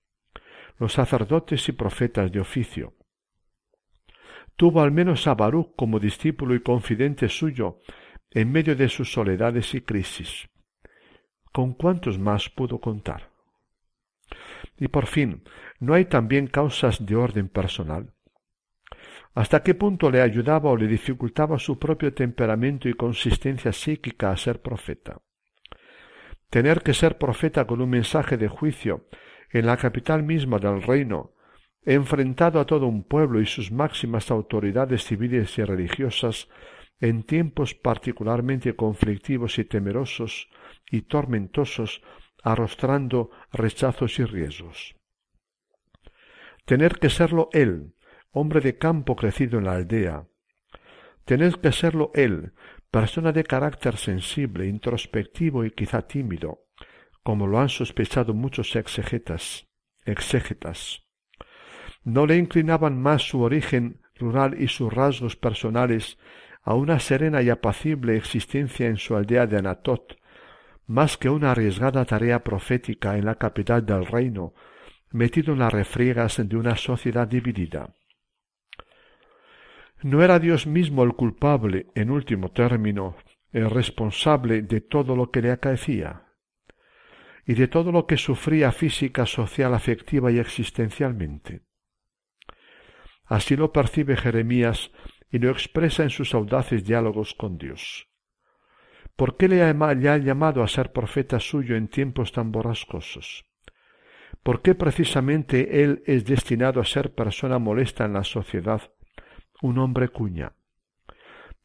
[0.77, 2.93] los sacerdotes y profetas de oficio.
[4.55, 7.79] Tuvo al menos a Baruch como discípulo y confidente suyo
[8.37, 10.47] en medio de sus soledades y crisis.
[11.51, 13.31] ¿Con cuántos más pudo contar?
[14.77, 15.43] Y por fin,
[15.79, 18.13] ¿no hay también causas de orden personal?
[19.33, 24.37] ¿Hasta qué punto le ayudaba o le dificultaba su propio temperamento y consistencia psíquica a
[24.37, 25.19] ser profeta?
[26.51, 29.07] Tener que ser profeta con un mensaje de juicio
[29.49, 31.33] en la capital misma del reino,
[31.83, 36.49] enfrentado a todo un pueblo y sus máximas autoridades civiles y religiosas,
[36.99, 40.49] en tiempos particularmente conflictivos y temerosos
[40.89, 42.01] y tormentosos,
[42.43, 44.95] arrostrando rechazos y riesgos.
[46.65, 47.93] Tener que serlo él,
[48.31, 50.27] hombre de campo crecido en la aldea.
[51.25, 52.53] Tener que serlo él,
[52.91, 56.65] persona de carácter sensible, introspectivo y quizá tímido,
[57.23, 59.67] como lo han sospechado muchos exegetas,
[60.05, 61.03] exégetas.
[62.03, 66.17] No le inclinaban más su origen rural y sus rasgos personales
[66.67, 70.17] a una serena y apacible existencia en su aldea de Anatot,
[70.85, 74.53] más que una arriesgada tarea profética en la capital del reino,
[75.09, 77.95] metido en las refriegas de una sociedad dividida.
[80.03, 83.15] ¿No era Dios mismo el culpable, en último término,
[83.53, 86.23] el responsable de todo lo que le acaecía?
[87.49, 91.61] y de todo lo que sufría física, social, afectiva y existencialmente.
[93.23, 94.91] Así lo percibe Jeremías
[95.31, 98.07] y lo expresa en sus audaces diálogos con Dios.
[99.15, 103.45] ¿Por qué le ha llamado a ser profeta suyo en tiempos tan borrascosos?
[104.43, 108.81] ¿Por qué precisamente él es destinado a ser persona molesta en la sociedad,
[109.61, 110.53] un hombre cuña?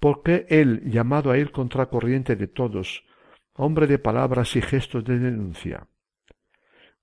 [0.01, 3.05] ¿Por qué él, llamado a ir contracorriente de todos,
[3.55, 5.87] hombre de palabras y gestos de denuncia.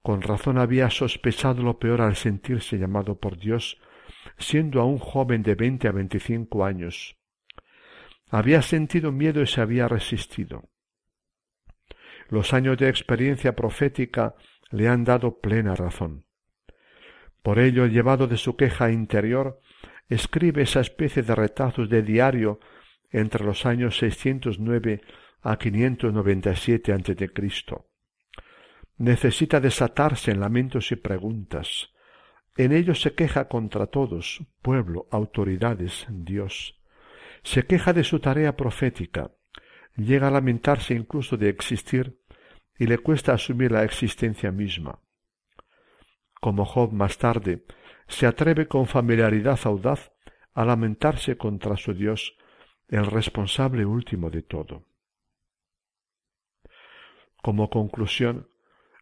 [0.01, 3.80] Con razón había sospechado lo peor al sentirse llamado por Dios,
[4.38, 7.17] siendo aún joven de veinte a veinticinco años.
[8.30, 10.70] Había sentido miedo y se había resistido.
[12.30, 14.36] Los años de experiencia profética
[14.70, 16.26] le han dado plena razón.
[17.41, 19.61] Por ello, llevado de su queja interior,
[20.09, 22.59] escribe esa especie de retazos de diario
[23.11, 25.01] entre los años 609
[25.41, 27.32] a 597 a.C.
[28.97, 31.89] Necesita desatarse en lamentos y preguntas.
[32.60, 36.78] En ellos se queja contra todos, pueblo, autoridades, Dios.
[37.41, 39.32] Se queja de su tarea profética.
[39.95, 42.20] Llega a lamentarse incluso de existir
[42.78, 44.99] y le cuesta asumir la existencia misma.
[46.41, 47.64] Como Job más tarde,
[48.10, 50.12] se atreve con familiaridad audaz
[50.53, 52.36] a lamentarse contra su Dios,
[52.89, 54.84] el responsable último de todo.
[57.41, 58.49] Como conclusión,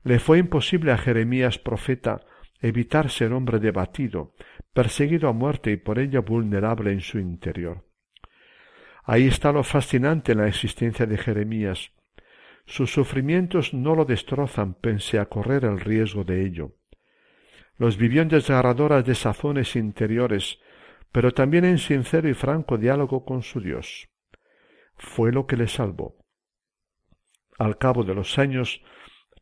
[0.03, 2.21] le fue imposible a Jeremías profeta
[2.59, 4.33] evitar ser hombre debatido,
[4.73, 7.85] perseguido a muerte y por ello vulnerable en su interior.
[9.03, 11.91] Ahí está lo fascinante en la existencia de Jeremías.
[12.65, 16.75] Sus sufrimientos no lo destrozan pese a correr el riesgo de ello.
[17.77, 20.59] Los vivió en desgarradoras desazones interiores,
[21.11, 24.09] pero también en sincero y franco diálogo con su Dios.
[24.97, 26.17] Fue lo que le salvó.
[27.57, 28.81] Al cabo de los años,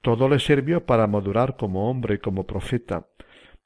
[0.06, 3.08] todo le sirvió para madurar como hombre y como profeta,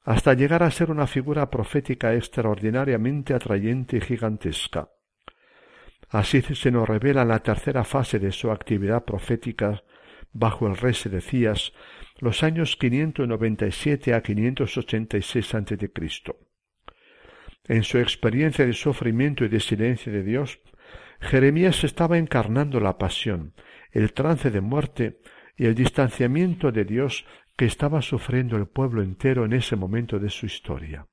[0.06, 4.88] hasta llegar a ser una figura profética extraordinariamente atrayente y gigantesca.
[6.08, 9.84] Así se nos revela la tercera fase de su actividad profética
[10.32, 11.74] bajo el rey Sedecías,
[12.20, 15.92] los años 597 a 586 a.C.
[17.66, 20.62] En su experiencia de sufrimiento y de silencio de Dios,
[21.20, 23.54] Jeremías estaba encarnando la pasión,
[23.92, 25.20] el trance de muerte
[25.60, 27.26] y el distanciamiento de Dios
[27.58, 31.06] que estaba sufriendo el pueblo entero en ese momento de su historia.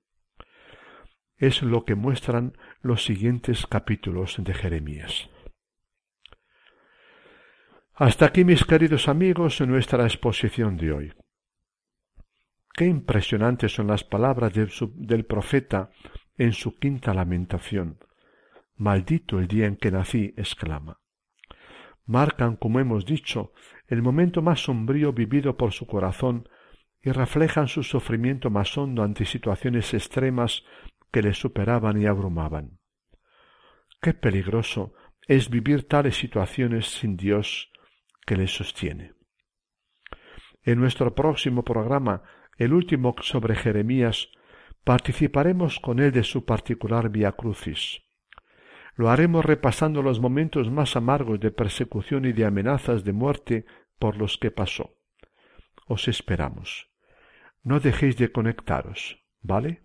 [1.37, 5.29] Es lo que muestran los siguientes capítulos de Jeremías.
[7.93, 11.13] Hasta aquí, mis queridos amigos, nuestra exposición de hoy.
[12.73, 15.91] Qué impresionantes son las palabras del profeta
[16.39, 17.99] en su quinta lamentación.
[18.77, 21.01] Maldito el día en que nací, exclama.
[22.05, 23.53] Marcan, como hemos dicho,
[23.89, 26.49] el momento más sombrío vivido por su corazón
[27.03, 30.65] y reflejan su sufrimiento más hondo ante situaciones extremas
[31.13, 32.79] que le superaban y abrumaban.
[34.01, 34.93] Qué peligroso
[35.27, 37.71] es vivir tales situaciones sin Dios
[38.27, 39.15] que le sostiene.
[40.63, 42.23] En nuestro próximo programa,
[42.59, 44.31] el último sobre Jeremías,
[44.85, 48.06] participaremos con él de su particular Via Crucis.
[48.97, 53.67] Lo haremos repasando los momentos más amargos de persecución y de amenazas de muerte
[53.99, 54.97] por los que pasó.
[55.87, 56.89] Os esperamos.
[57.63, 59.83] No dejéis de conectaros, ¿vale?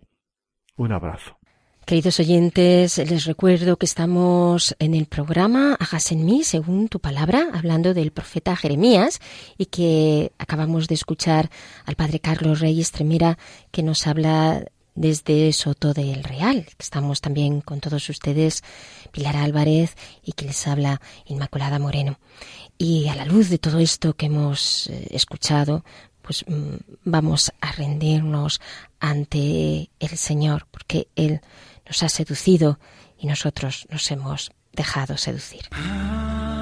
[0.76, 1.38] Un abrazo.
[1.84, 7.48] Queridos oyentes, les recuerdo que estamos en el programa Hagas en mí, según tu palabra,
[7.52, 9.20] hablando del profeta Jeremías
[9.58, 11.50] y que acabamos de escuchar
[11.84, 13.36] al padre Carlos Reyes Tremera
[13.72, 14.64] que nos habla
[14.94, 16.66] desde Soto del Real.
[16.78, 18.62] Estamos también con todos ustedes,
[19.10, 22.18] Pilar Álvarez y que les habla Inmaculada Moreno.
[22.78, 25.84] Y a la luz de todo esto que hemos eh, escuchado,
[26.22, 28.60] pues mm, vamos a rendirnos
[29.00, 31.40] ante el Señor, porque Él
[31.86, 32.78] nos ha seducido
[33.18, 35.62] y nosotros nos hemos dejado seducir.
[35.72, 36.61] Ante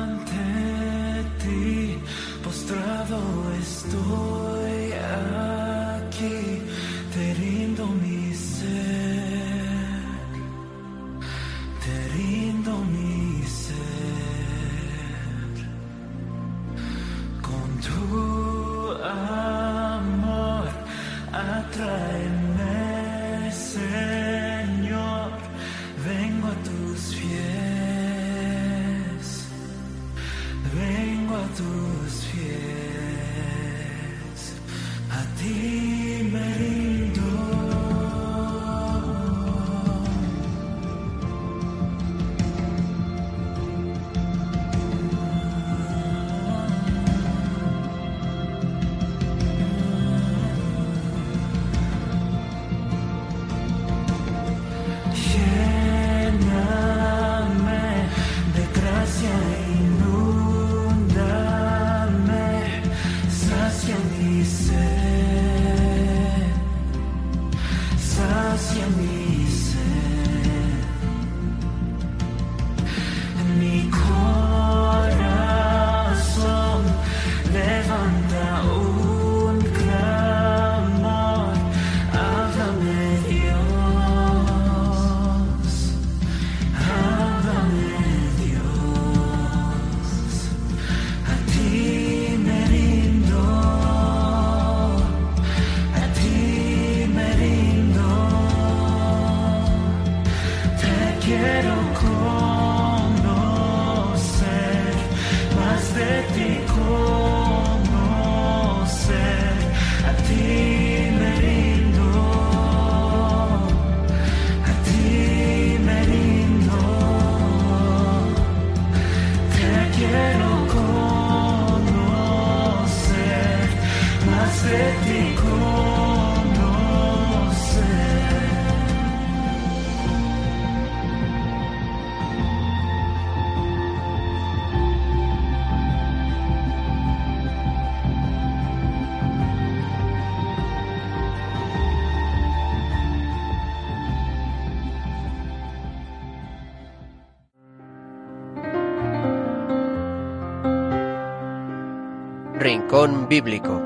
[152.91, 153.80] Rincón Bíblico.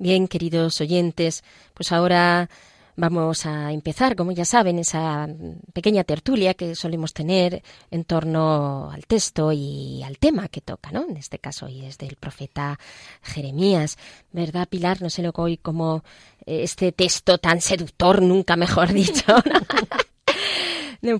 [0.00, 1.44] Bien, queridos oyentes,
[1.74, 2.50] pues ahora
[2.96, 5.28] vamos a empezar, como ya saben, esa
[5.72, 11.06] pequeña tertulia que solemos tener en torno al texto y al tema que toca, ¿no?
[11.08, 12.80] En este caso hoy es del profeta
[13.22, 13.96] Jeremías,
[14.32, 15.02] ¿verdad, Pilar?
[15.02, 16.02] No sé lo que hoy como
[16.46, 19.36] este texto tan seductor, nunca mejor dicho,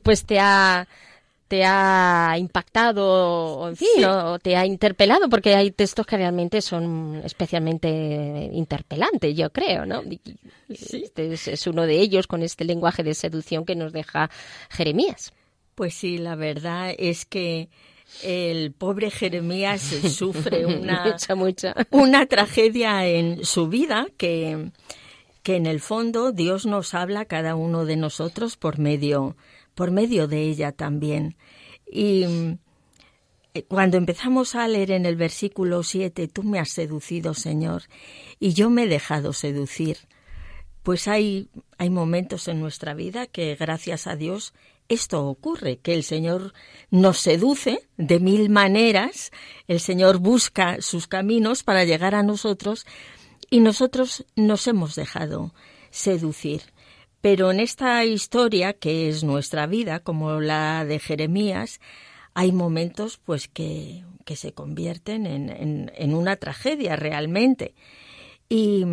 [0.03, 0.87] pues te ha
[1.49, 3.05] te ha impactado,
[3.61, 4.05] o en fin, Sí.
[4.05, 10.03] o te ha interpelado, porque hay textos que realmente son especialmente interpelantes, yo creo, ¿no?
[10.03, 10.21] Y-
[10.69, 14.29] Este es, es uno de ellos con este lenguaje de seducción que nos deja
[14.71, 15.33] Jeremías.
[15.77, 17.69] Pues sí, la verdad es que
[18.25, 19.81] el pobre Jeremías
[20.19, 21.17] sufre una,
[21.91, 24.71] una tragedia en su vida que,
[25.45, 29.37] que en el fondo Dios nos habla a cada uno de nosotros por medio,
[29.77, 31.37] por medio de ella también.
[31.87, 32.25] Y
[33.55, 37.85] eh, cuando empezamos a leer en el versículo 7, tú me has seducido, Señor,
[38.41, 39.99] y yo me he dejado seducir.
[40.83, 44.55] Pues hay, hay momentos en nuestra vida que, gracias a Dios,
[44.89, 46.55] esto ocurre, que el Señor
[46.91, 49.31] nos seduce de mil maneras,
[49.69, 52.87] el Señor busca sus caminos para llegar a nosotros
[53.51, 55.53] y nosotros nos hemos dejado
[55.91, 56.63] seducir.
[57.27, 61.81] Pero en esta historia, que es nuestra vida, como la de Jeremías,
[62.35, 67.75] hay momentos pues que, que se convierten en, en- una tragedia realmente.
[68.49, 68.85] Y,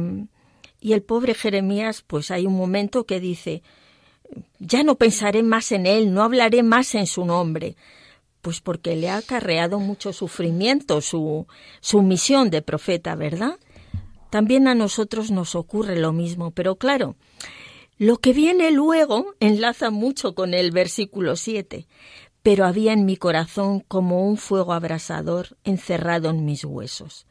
[0.81, 3.61] y el pobre Jeremías, pues hay un momento que dice,
[4.57, 7.75] ya no pensaré más en él, no hablaré más en su nombre,
[8.41, 11.45] pues porque le ha acarreado mucho sufrimiento su,
[11.81, 13.59] su misión de profeta, ¿verdad?
[14.31, 17.15] También a nosotros nos ocurre lo mismo, pero claro,
[18.03, 21.87] lo que viene luego enlaza mucho con el versículo 7.
[22.41, 27.27] Pero había en mi corazón como un fuego abrasador encerrado en mis huesos.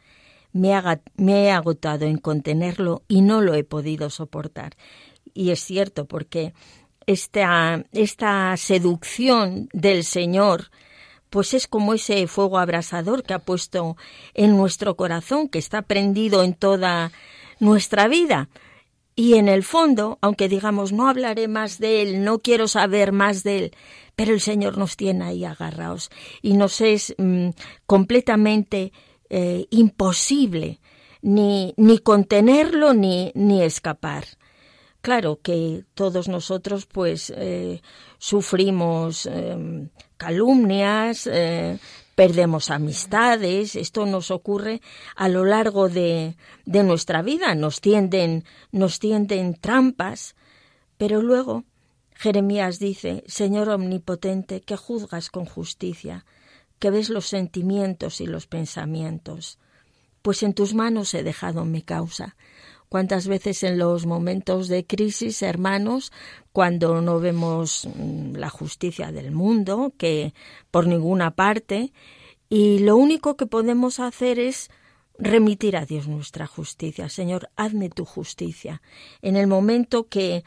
[0.51, 0.73] Me,
[1.17, 4.79] me he agotado en contenerlo y no lo he podido soportar.
[5.35, 6.55] Y es cierto, porque
[7.05, 10.71] esta, esta seducción del Señor,
[11.29, 13.99] pues es como ese fuego abrasador que ha puesto
[14.33, 17.13] en nuestro corazón, que está prendido en toda
[17.61, 18.49] nuestra vida.
[19.15, 23.43] Y en el fondo, aunque digamos, no hablaré más de él, no quiero saber más
[23.43, 23.77] de él,
[24.17, 26.11] pero el Señor nos tiene ahí agarrados
[26.41, 27.51] y nos es mm,
[27.87, 28.93] completamente
[29.29, 30.81] eh, imposible
[31.21, 34.25] ni, ni contenerlo ni, ni escapar.
[35.03, 37.83] Claro que todos nosotros pues eh,
[38.19, 41.79] sufrimos eh, calumnias, eh,
[42.15, 44.81] perdemos amistades, esto nos ocurre
[45.17, 46.37] a lo largo de,
[46.67, 50.35] de nuestra vida, nos tienden, nos tienden trampas,
[50.99, 51.65] pero luego
[52.15, 56.25] Jeremías dice, Señor omnipotente, que juzgas con justicia,
[56.79, 59.59] que ves los sentimientos y los pensamientos,
[60.21, 62.37] pues en tus manos he dejado mi causa.
[62.93, 66.13] ¿Cuántas veces en los momentos de crisis, hermanos,
[66.53, 70.35] cuando no vemos mm, la justicia del mundo, que
[70.71, 71.91] por ninguna parte,
[72.51, 74.69] y lo único que podemos hacer es
[75.17, 77.09] remitir a Dios nuestra justicia.
[77.09, 78.83] Señor, hazme tu justicia.
[79.23, 80.45] En el momento que,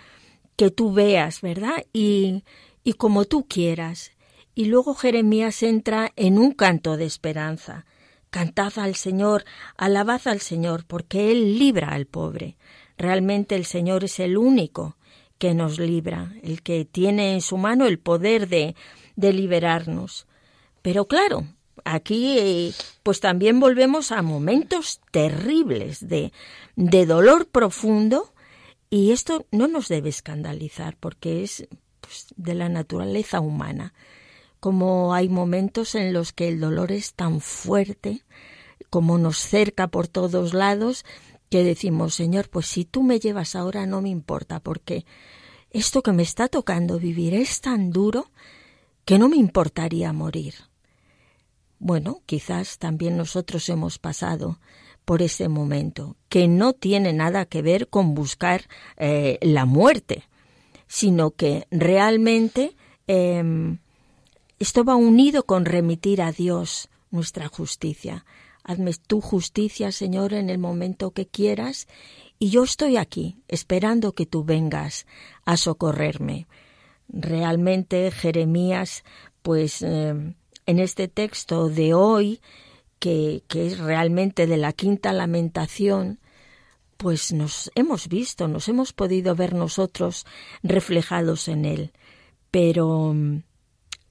[0.55, 1.83] que tú veas, ¿verdad?
[1.93, 2.43] Y,
[2.83, 4.11] y como tú quieras.
[4.53, 7.87] Y luego Jeremías entra en un canto de esperanza.
[8.35, 9.45] Cantad al Señor,
[9.77, 12.57] alabad al Señor, porque Él libra al pobre.
[12.97, 14.97] Realmente el Señor es el único
[15.37, 18.75] que nos libra, el que tiene en su mano el poder de,
[19.15, 20.27] de liberarnos.
[20.81, 21.47] Pero claro,
[21.85, 26.33] aquí pues también volvemos a momentos terribles de,
[26.75, 28.33] de dolor profundo
[28.89, 31.69] y esto no nos debe escandalizar porque es
[32.01, 33.93] pues, de la naturaleza humana
[34.65, 38.23] como hay momentos en los que el dolor es tan fuerte,
[38.89, 41.05] como nos cerca por todos lados,
[41.51, 45.05] que decimos, Señor, pues si tú me llevas ahora no me importa, porque
[45.69, 48.31] esto que me está tocando vivir es tan duro
[49.05, 50.55] que no me importaría morir.
[51.77, 54.59] Bueno, quizás también nosotros hemos pasado
[55.05, 58.63] por ese momento, que no tiene nada que ver con buscar
[58.97, 60.23] eh, la muerte,
[60.87, 63.77] sino que realmente eh,
[64.65, 68.25] esto va unido con remitir a Dios nuestra justicia.
[68.63, 71.87] Hazme tu justicia, Señor, en el momento que quieras,
[72.39, 75.05] y yo estoy aquí, esperando que tú vengas
[75.45, 76.47] a socorrerme.
[77.09, 79.03] Realmente, Jeremías,
[79.43, 80.33] pues eh,
[80.65, 82.41] en este texto de hoy,
[82.97, 86.17] que, es realmente de la quinta lamentación,
[86.97, 90.25] pues nos hemos visto, nos hemos podido ver nosotros
[90.63, 91.91] reflejados en él
[92.55, 93.43] pero mm,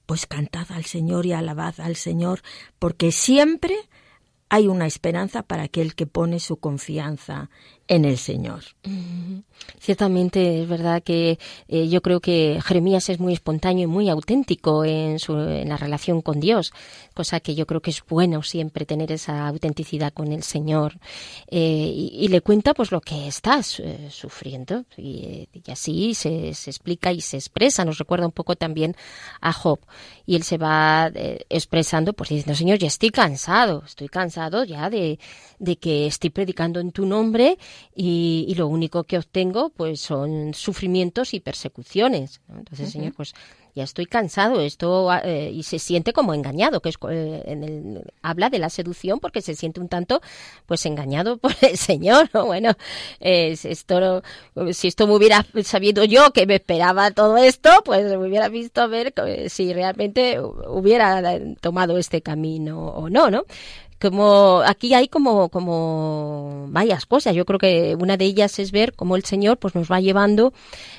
[0.06, 2.42] pues cantad al Señor y alabad al Señor,
[2.78, 3.74] porque siempre
[4.48, 7.50] hay una esperanza para aquel que pone su confianza
[7.88, 8.62] en el Señor.
[9.78, 14.84] Ciertamente es verdad que eh, yo creo que Jeremías es muy espontáneo y muy auténtico
[14.84, 16.72] en, su, en la relación con Dios,
[17.14, 20.98] cosa que yo creo que es bueno siempre tener esa autenticidad con el Señor.
[21.48, 26.54] Eh, y, le cuenta pues lo que está eh, sufriendo y, eh, y así se,
[26.54, 27.84] se explica y se expresa.
[27.84, 28.96] Nos recuerda un poco también
[29.40, 29.80] a Job
[30.26, 31.10] y él se va
[31.48, 35.18] expresando pues diciendo Señor ya estoy cansado, estoy cansado ya de,
[35.58, 37.58] de que estoy predicando en tu nombre
[37.94, 42.40] y, y lo único que obtengo pues son sufrimientos y persecuciones.
[42.48, 42.58] ¿no?
[42.58, 43.34] Entonces, Señor, pues
[43.74, 48.12] ya estoy cansado, esto eh, y se siente como engañado, que es eh, en el,
[48.22, 50.20] habla de la seducción porque se siente un tanto
[50.66, 52.46] pues engañado por el Señor, ¿no?
[52.46, 52.74] Bueno,
[53.18, 54.22] eh, esto
[54.72, 58.80] si esto me hubiera sabido yo que me esperaba todo esto, pues me hubiera visto
[58.80, 63.44] a ver eh, si realmente hubiera tomado este camino o no, ¿no?
[64.10, 67.34] Como aquí hay como como varias cosas.
[67.34, 70.52] Yo creo que una de ellas es ver cómo el señor pues nos va llevando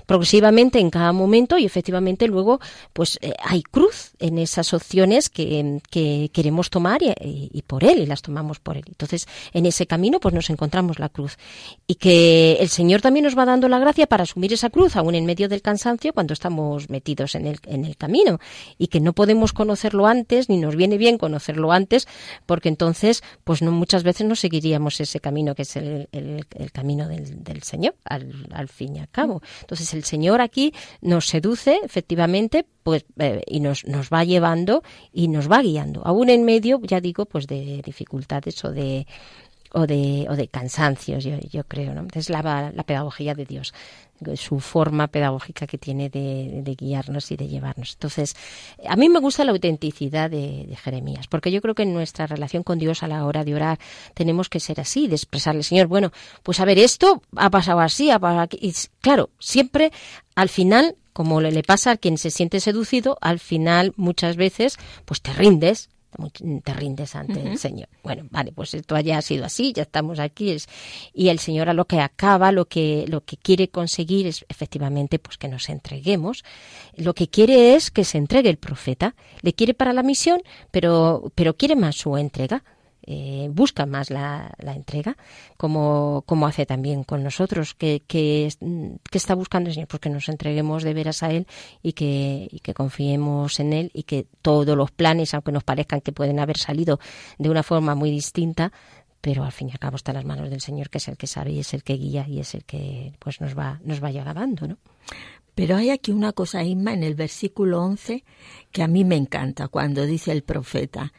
[0.08, 2.60] progresivamente en cada momento y efectivamente luego
[2.94, 8.00] pues eh, hay cruz en esas opciones que, que queremos tomar y, y, por él
[8.00, 8.86] y las tomamos por él.
[8.88, 11.38] Entonces en ese camino pues nos encontramos la cruz.
[11.86, 15.14] Y que el señor también nos va dando la gracia para asumir esa cruz aún
[15.14, 18.40] en medio del cansancio cuando estamos metidos en el en el camino.
[18.80, 22.08] Y que no podemos conocerlo antes ni nos viene bien conocerlo antes
[22.48, 26.72] porque entonces entonces, pues no muchas veces no seguiríamos ese camino que es el, el,
[26.72, 29.42] camino del, del Señor, al, al, fin y al cabo.
[29.60, 34.82] Entonces, el Señor aquí nos seduce, efectivamente, pues, eh, y nos, nos va llevando
[35.12, 39.08] y nos va guiando, aún en medio, ya digo, pues de dificultades o de
[39.76, 42.08] o de, o de cansancios, yo, yo creo, ¿no?
[42.14, 43.74] Es la, la pedagogía de Dios
[44.36, 47.94] su forma pedagógica que tiene de, guiarnos y de llevarnos.
[47.94, 48.34] Entonces,
[48.88, 52.26] a mí me gusta la autenticidad de, de, Jeremías, porque yo creo que en nuestra
[52.26, 53.78] relación con Dios a la hora de orar
[54.14, 56.12] tenemos que ser así, de expresarle, Señor, bueno,
[56.44, 58.58] pues a ver, esto ha pasado así, ha pasado aquí.
[58.62, 59.92] Y claro, siempre
[60.36, 65.22] al final como le pasa a quien se siente seducido, al final muchas veces pues
[65.22, 65.90] te rindes,
[66.64, 67.52] te rindes ante uh -huh.
[67.52, 67.88] el Señor.
[68.04, 70.52] Bueno, vale, pues esto haya sido así, ya estamos aquí.
[70.52, 70.68] Es,
[71.14, 75.20] y el Señor a lo que acaba, lo que, lo que quiere conseguir es efectivamente
[75.20, 76.44] pues que nos entreguemos.
[76.96, 79.16] Lo que quiere es que se entregue el profeta.
[79.42, 80.42] Le quiere para la misión,
[80.72, 82.64] pero, pero quiere más su entrega.
[83.08, 85.16] Eh, busca más la, la, entrega,
[85.58, 88.52] como, como hace también con nosotros, que, que,
[89.12, 91.46] que, está buscando el Señor, pues que nos entreguemos de veras a Él
[91.84, 96.12] y que, que confiemos en Él y que todos los planes, aunque nos parezcan que
[96.12, 97.00] pueden haber salido
[97.38, 98.72] de una forma muy distinta,
[99.22, 101.18] pero al fin y al cabo está en las manos del Señor, que es el
[101.18, 104.00] que sabe y es el que guía y es el que pues nos va, nos
[104.00, 104.78] vaya grabando, ¿no?
[105.56, 108.26] Pero hay aquí una cosa, Inma, en el versículo 11,
[108.72, 111.14] que a mí me encanta, cuando dice el profeta,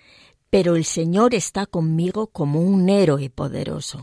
[0.51, 4.03] pero el Señor está conmigo como un héroe poderoso.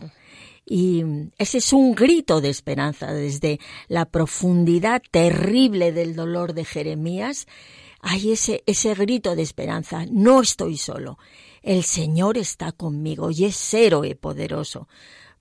[0.65, 1.03] Y
[1.37, 7.47] ese es un grito de esperanza desde la profundidad terrible del dolor de Jeremías.
[7.99, 10.05] Hay ese, ese grito de esperanza.
[10.09, 11.17] No estoy solo.
[11.61, 14.87] El Señor está conmigo y es héroe poderoso.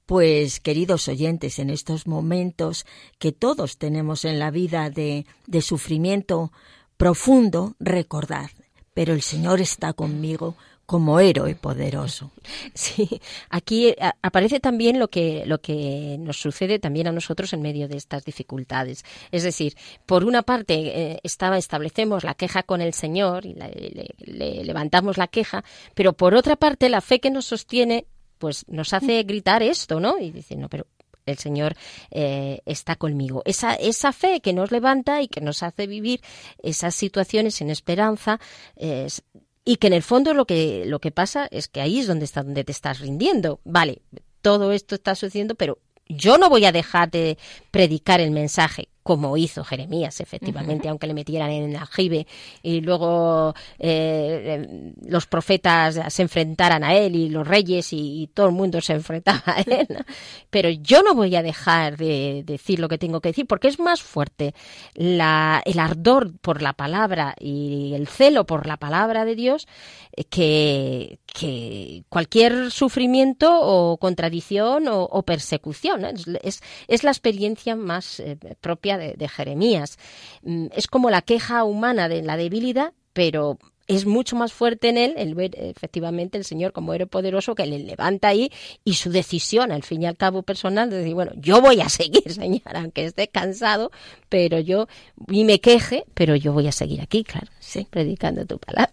[0.06, 2.84] Pues, queridos oyentes, en estos momentos
[3.18, 6.52] que todos tenemos en la vida de, de sufrimiento
[6.96, 8.50] profundo, recordar,
[8.94, 10.56] pero el Señor está conmigo
[10.92, 12.30] como héroe poderoso.
[12.74, 17.88] Sí, aquí aparece también lo que, lo que nos sucede también a nosotros en medio
[17.88, 19.04] de estas dificultades.
[19.30, 19.74] Es decir,
[20.04, 25.28] por una parte eh, estaba, establecemos la queja con el Señor y le levantamos la
[25.28, 25.64] queja,
[25.94, 28.06] pero por otra parte la fe que nos sostiene
[28.38, 30.18] pues nos hace gritar esto, ¿no?
[30.18, 30.86] Y dice, no, pero
[31.26, 31.76] el Señor
[32.10, 33.42] eh, está conmigo.
[33.44, 36.20] Esa, esa fe que nos levanta y que nos hace vivir
[36.62, 38.40] esas situaciones en esperanza,
[38.76, 39.06] eh,
[39.64, 42.24] y que en el fondo lo que, lo que pasa es que ahí es donde
[42.24, 43.60] está donde te estás rindiendo.
[43.64, 44.02] Vale,
[44.40, 47.38] todo esto está sucediendo, pero yo no voy a dejar de
[47.70, 50.90] predicar el mensaje como hizo Jeremías, efectivamente, uh -huh.
[50.90, 52.26] aunque le metieran en el aljibe
[52.62, 58.46] y luego eh, los profetas se enfrentaran a él y los reyes y, y, todo
[58.46, 59.86] el mundo se enfrentaba a él.
[59.88, 60.00] ¿no?
[60.50, 63.78] Pero yo no voy a dejar de, decir lo que tengo que decir porque es
[63.78, 64.54] más fuerte
[64.94, 69.66] la, el ardor por la palabra y el celo por la palabra de Dios
[70.30, 76.04] que, que cualquier sufrimiento o contradicción o, o persecución.
[76.04, 79.98] es, es, la experiencia más eh, propia de, Jeremías.
[80.42, 84.96] Mm, es como la queja humana de la debilidad, pero es mucho más fuerte en
[84.96, 88.50] él el ver efectivamente el Señor como héroe poderoso que le levanta ahí
[88.84, 91.88] y su decisión, al fin y al cabo personal, de decir, bueno, yo voy a
[91.88, 93.90] seguir, Señor, aunque esté cansado,
[94.28, 94.88] pero yo,
[95.28, 98.92] y me queje, pero yo voy a seguir aquí, claro, sí, predicando tu palabra.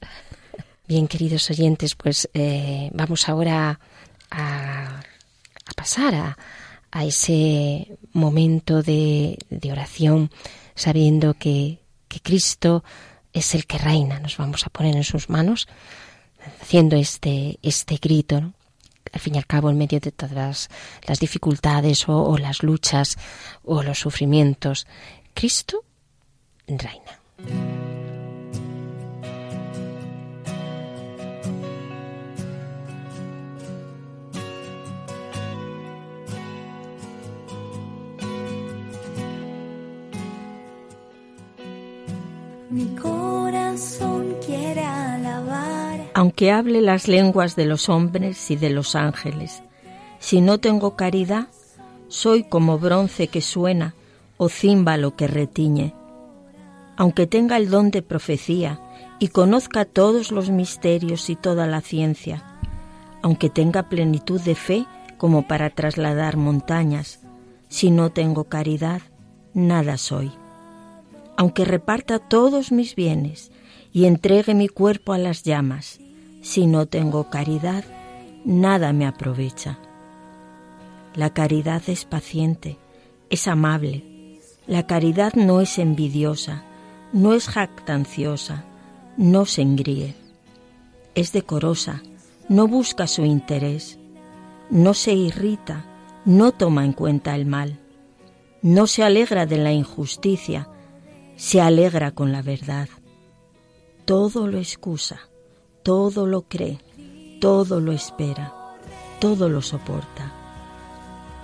[0.87, 3.79] Bien, queridos oyentes, pues eh, vamos ahora
[4.31, 6.37] a, a pasar a,
[6.91, 10.31] a ese momento de, de oración,
[10.75, 12.83] sabiendo que, que Cristo
[13.33, 14.19] es el que reina.
[14.19, 15.67] Nos vamos a poner en sus manos,
[16.61, 18.53] haciendo este, este grito,
[19.11, 20.69] al fin y al cabo, en medio de todas
[21.05, 23.17] las, dificultades o las luchas
[23.63, 24.87] o los sufrimientos,
[25.33, 25.83] Cristo
[26.77, 28.18] reina.
[42.69, 44.35] Mi corazón
[44.85, 46.11] alabar.
[46.13, 49.63] Aunque hable las lenguas de los hombres y de los ángeles,
[50.19, 51.47] si no tengo caridad,
[52.09, 53.95] soy como bronce que suena
[54.37, 55.95] o címbalo que retiñe.
[56.95, 58.79] Aunque tenga el don de profecía
[59.17, 62.43] y conozca todos los misterios y toda la ciencia,
[63.23, 64.85] aunque tenga plenitud de fe
[65.17, 67.19] como para trasladar montañas,
[67.67, 69.01] si no tengo caridad,
[69.53, 70.31] nada soy.
[71.39, 73.49] Aunque reparta todos mis bienes
[73.93, 76.01] y entregue mi cuerpo a las llamas,
[76.41, 77.85] si no tengo caridad,
[78.43, 79.79] nada me aprovecha.
[81.15, 82.77] La caridad es paciente,
[83.29, 84.37] es amable.
[84.67, 86.65] La caridad no es envidiosa,
[87.13, 88.65] no es jactanciosa,
[89.15, 90.15] no se engríe.
[91.15, 92.03] Es decorosa,
[92.49, 93.97] no busca su interés,
[94.69, 95.85] no se irrita,
[96.25, 97.79] no toma en cuenta el mal,
[98.61, 100.67] no se alegra de la injusticia,
[101.39, 102.89] se alegra con la verdad.
[104.03, 105.21] Todo lo excusa,
[105.83, 106.79] todo lo cree,
[107.39, 108.53] todo lo espera,
[109.21, 110.33] todo lo soporta.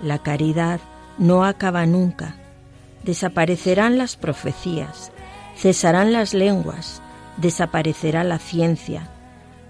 [0.02, 0.80] La caridad
[1.16, 2.36] no acaba nunca.
[3.04, 5.12] Desaparecerán las profecías,
[5.56, 7.00] cesarán las lenguas,
[7.38, 9.08] desaparecerá la ciencia,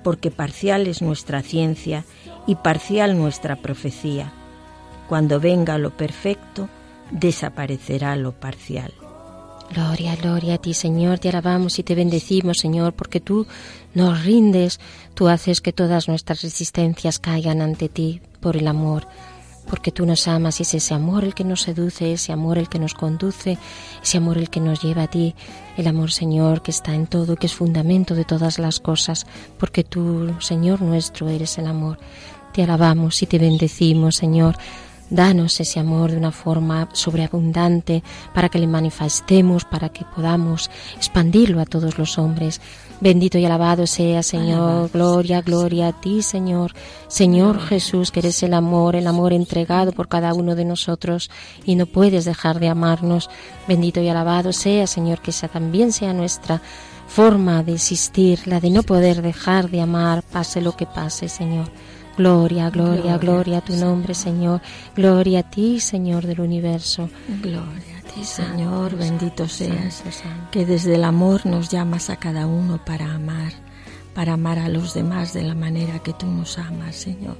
[0.02, 2.04] porque parcial es nuestra ciencia
[2.48, 4.32] y parcial nuestra profecía.
[5.08, 6.68] Cuando venga lo perfecto,
[7.12, 8.92] desaparecerá lo parcial.
[9.72, 13.46] Gloria, gloria a ti, Señor, te alabamos y te bendecimos, Señor, porque tú
[13.94, 14.80] nos rindes,
[15.14, 19.08] tú haces que todas nuestras resistencias caigan ante ti por el amor,
[19.68, 22.68] porque tú nos amas y es ese amor el que nos seduce, ese amor el
[22.68, 23.58] que nos conduce,
[24.02, 25.34] ese amor el que nos lleva a ti,
[25.76, 29.26] el amor, Señor, que está en todo, que es fundamento de todas las cosas,
[29.58, 31.98] porque tú, Señor nuestro, eres el amor.
[32.52, 34.56] Te alabamos y te bendecimos, Señor.
[35.08, 38.02] Danos ese amor de una forma sobreabundante
[38.34, 42.60] para que le manifestemos, para que podamos expandirlo a todos los hombres.
[43.00, 44.90] Bendito y alabado sea, Señor.
[44.90, 46.72] Gloria, gloria a ti, Señor.
[47.08, 51.30] Señor Jesús, que eres el amor, el amor entregado por cada uno de nosotros
[51.64, 53.30] y no puedes dejar de amarnos.
[53.68, 56.60] Bendito y alabado sea, Señor, que esa también sea nuestra
[57.06, 61.70] forma de existir, la de no poder dejar de amar, pase lo que pase, Señor.
[62.16, 64.62] Gloria, gloria, gloria, a tu nombre, Señor.
[64.94, 67.10] Gloria a ti, Señor del universo.
[67.42, 70.02] Gloria a ti, Señor, bendito seas,
[70.50, 73.52] que desde el amor nos llamas a cada uno para amar,
[74.14, 77.36] para amar a los demás de la manera que tú nos amas, Señor,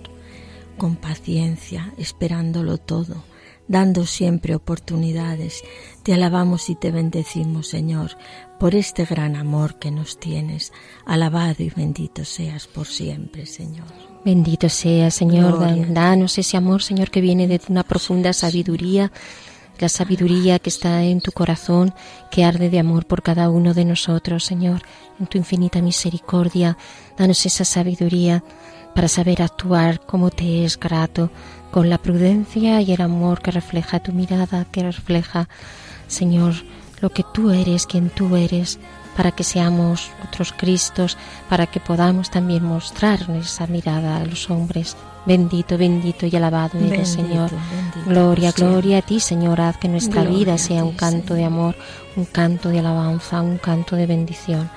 [0.76, 3.24] con paciencia, esperándolo todo,
[3.68, 5.64] dando siempre oportunidades.
[6.02, 8.10] Te alabamos y te bendecimos, Señor,
[8.60, 10.74] por este gran amor que nos tienes.
[11.06, 14.15] Alabado y bendito seas por siempre, Señor.
[14.26, 19.12] Bendito sea, Señor, dan- danos ese amor, Señor, que viene de una profunda sabiduría,
[19.78, 21.94] la sabiduría que está en tu corazón,
[22.30, 24.80] que arde de amor por cada uno de nosotros, Señor,
[25.20, 26.76] en tu infinita misericordia.
[27.16, 28.42] Danos esa sabiduría
[28.96, 31.30] para saber actuar como te es grato,
[31.70, 35.48] con la prudencia y el amor que refleja tu mirada, que refleja,
[36.08, 36.54] Señor,
[37.00, 38.78] lo que tú eres, quien tú eres,
[39.16, 41.16] para que seamos otros Cristos,
[41.48, 44.96] para que podamos también mostrar esa mirada a los hombres.
[45.24, 47.50] Bendito, bendito y alabado eres, Bendito, Señor.
[47.50, 49.60] bendito Gloria, gloria a ti, Señor.
[49.60, 51.74] Haz que nuestra vida sea ti, un canto de amor,
[52.14, 54.70] un canto de alabanza, un canto de bendición.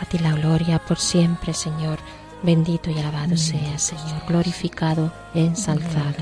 [0.00, 1.98] A ti la gloria por siempre, Señor.
[2.42, 4.22] Bendito y alabado sea, Señor.
[4.28, 6.16] Glorificado, ensalzado.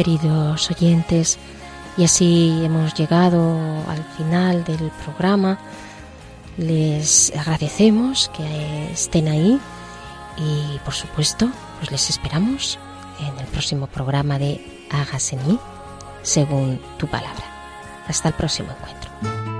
[0.00, 1.38] Queridos oyentes.
[1.98, 5.58] Y así hemos llegado al final del programa.
[6.56, 9.60] Les agradecemos que estén ahí
[10.38, 12.78] y por supuesto pues les esperamos
[13.20, 15.58] en el próximo programa de Hágase mí
[16.22, 17.44] según tu palabra.
[18.08, 19.59] Hasta el próximo encuentro.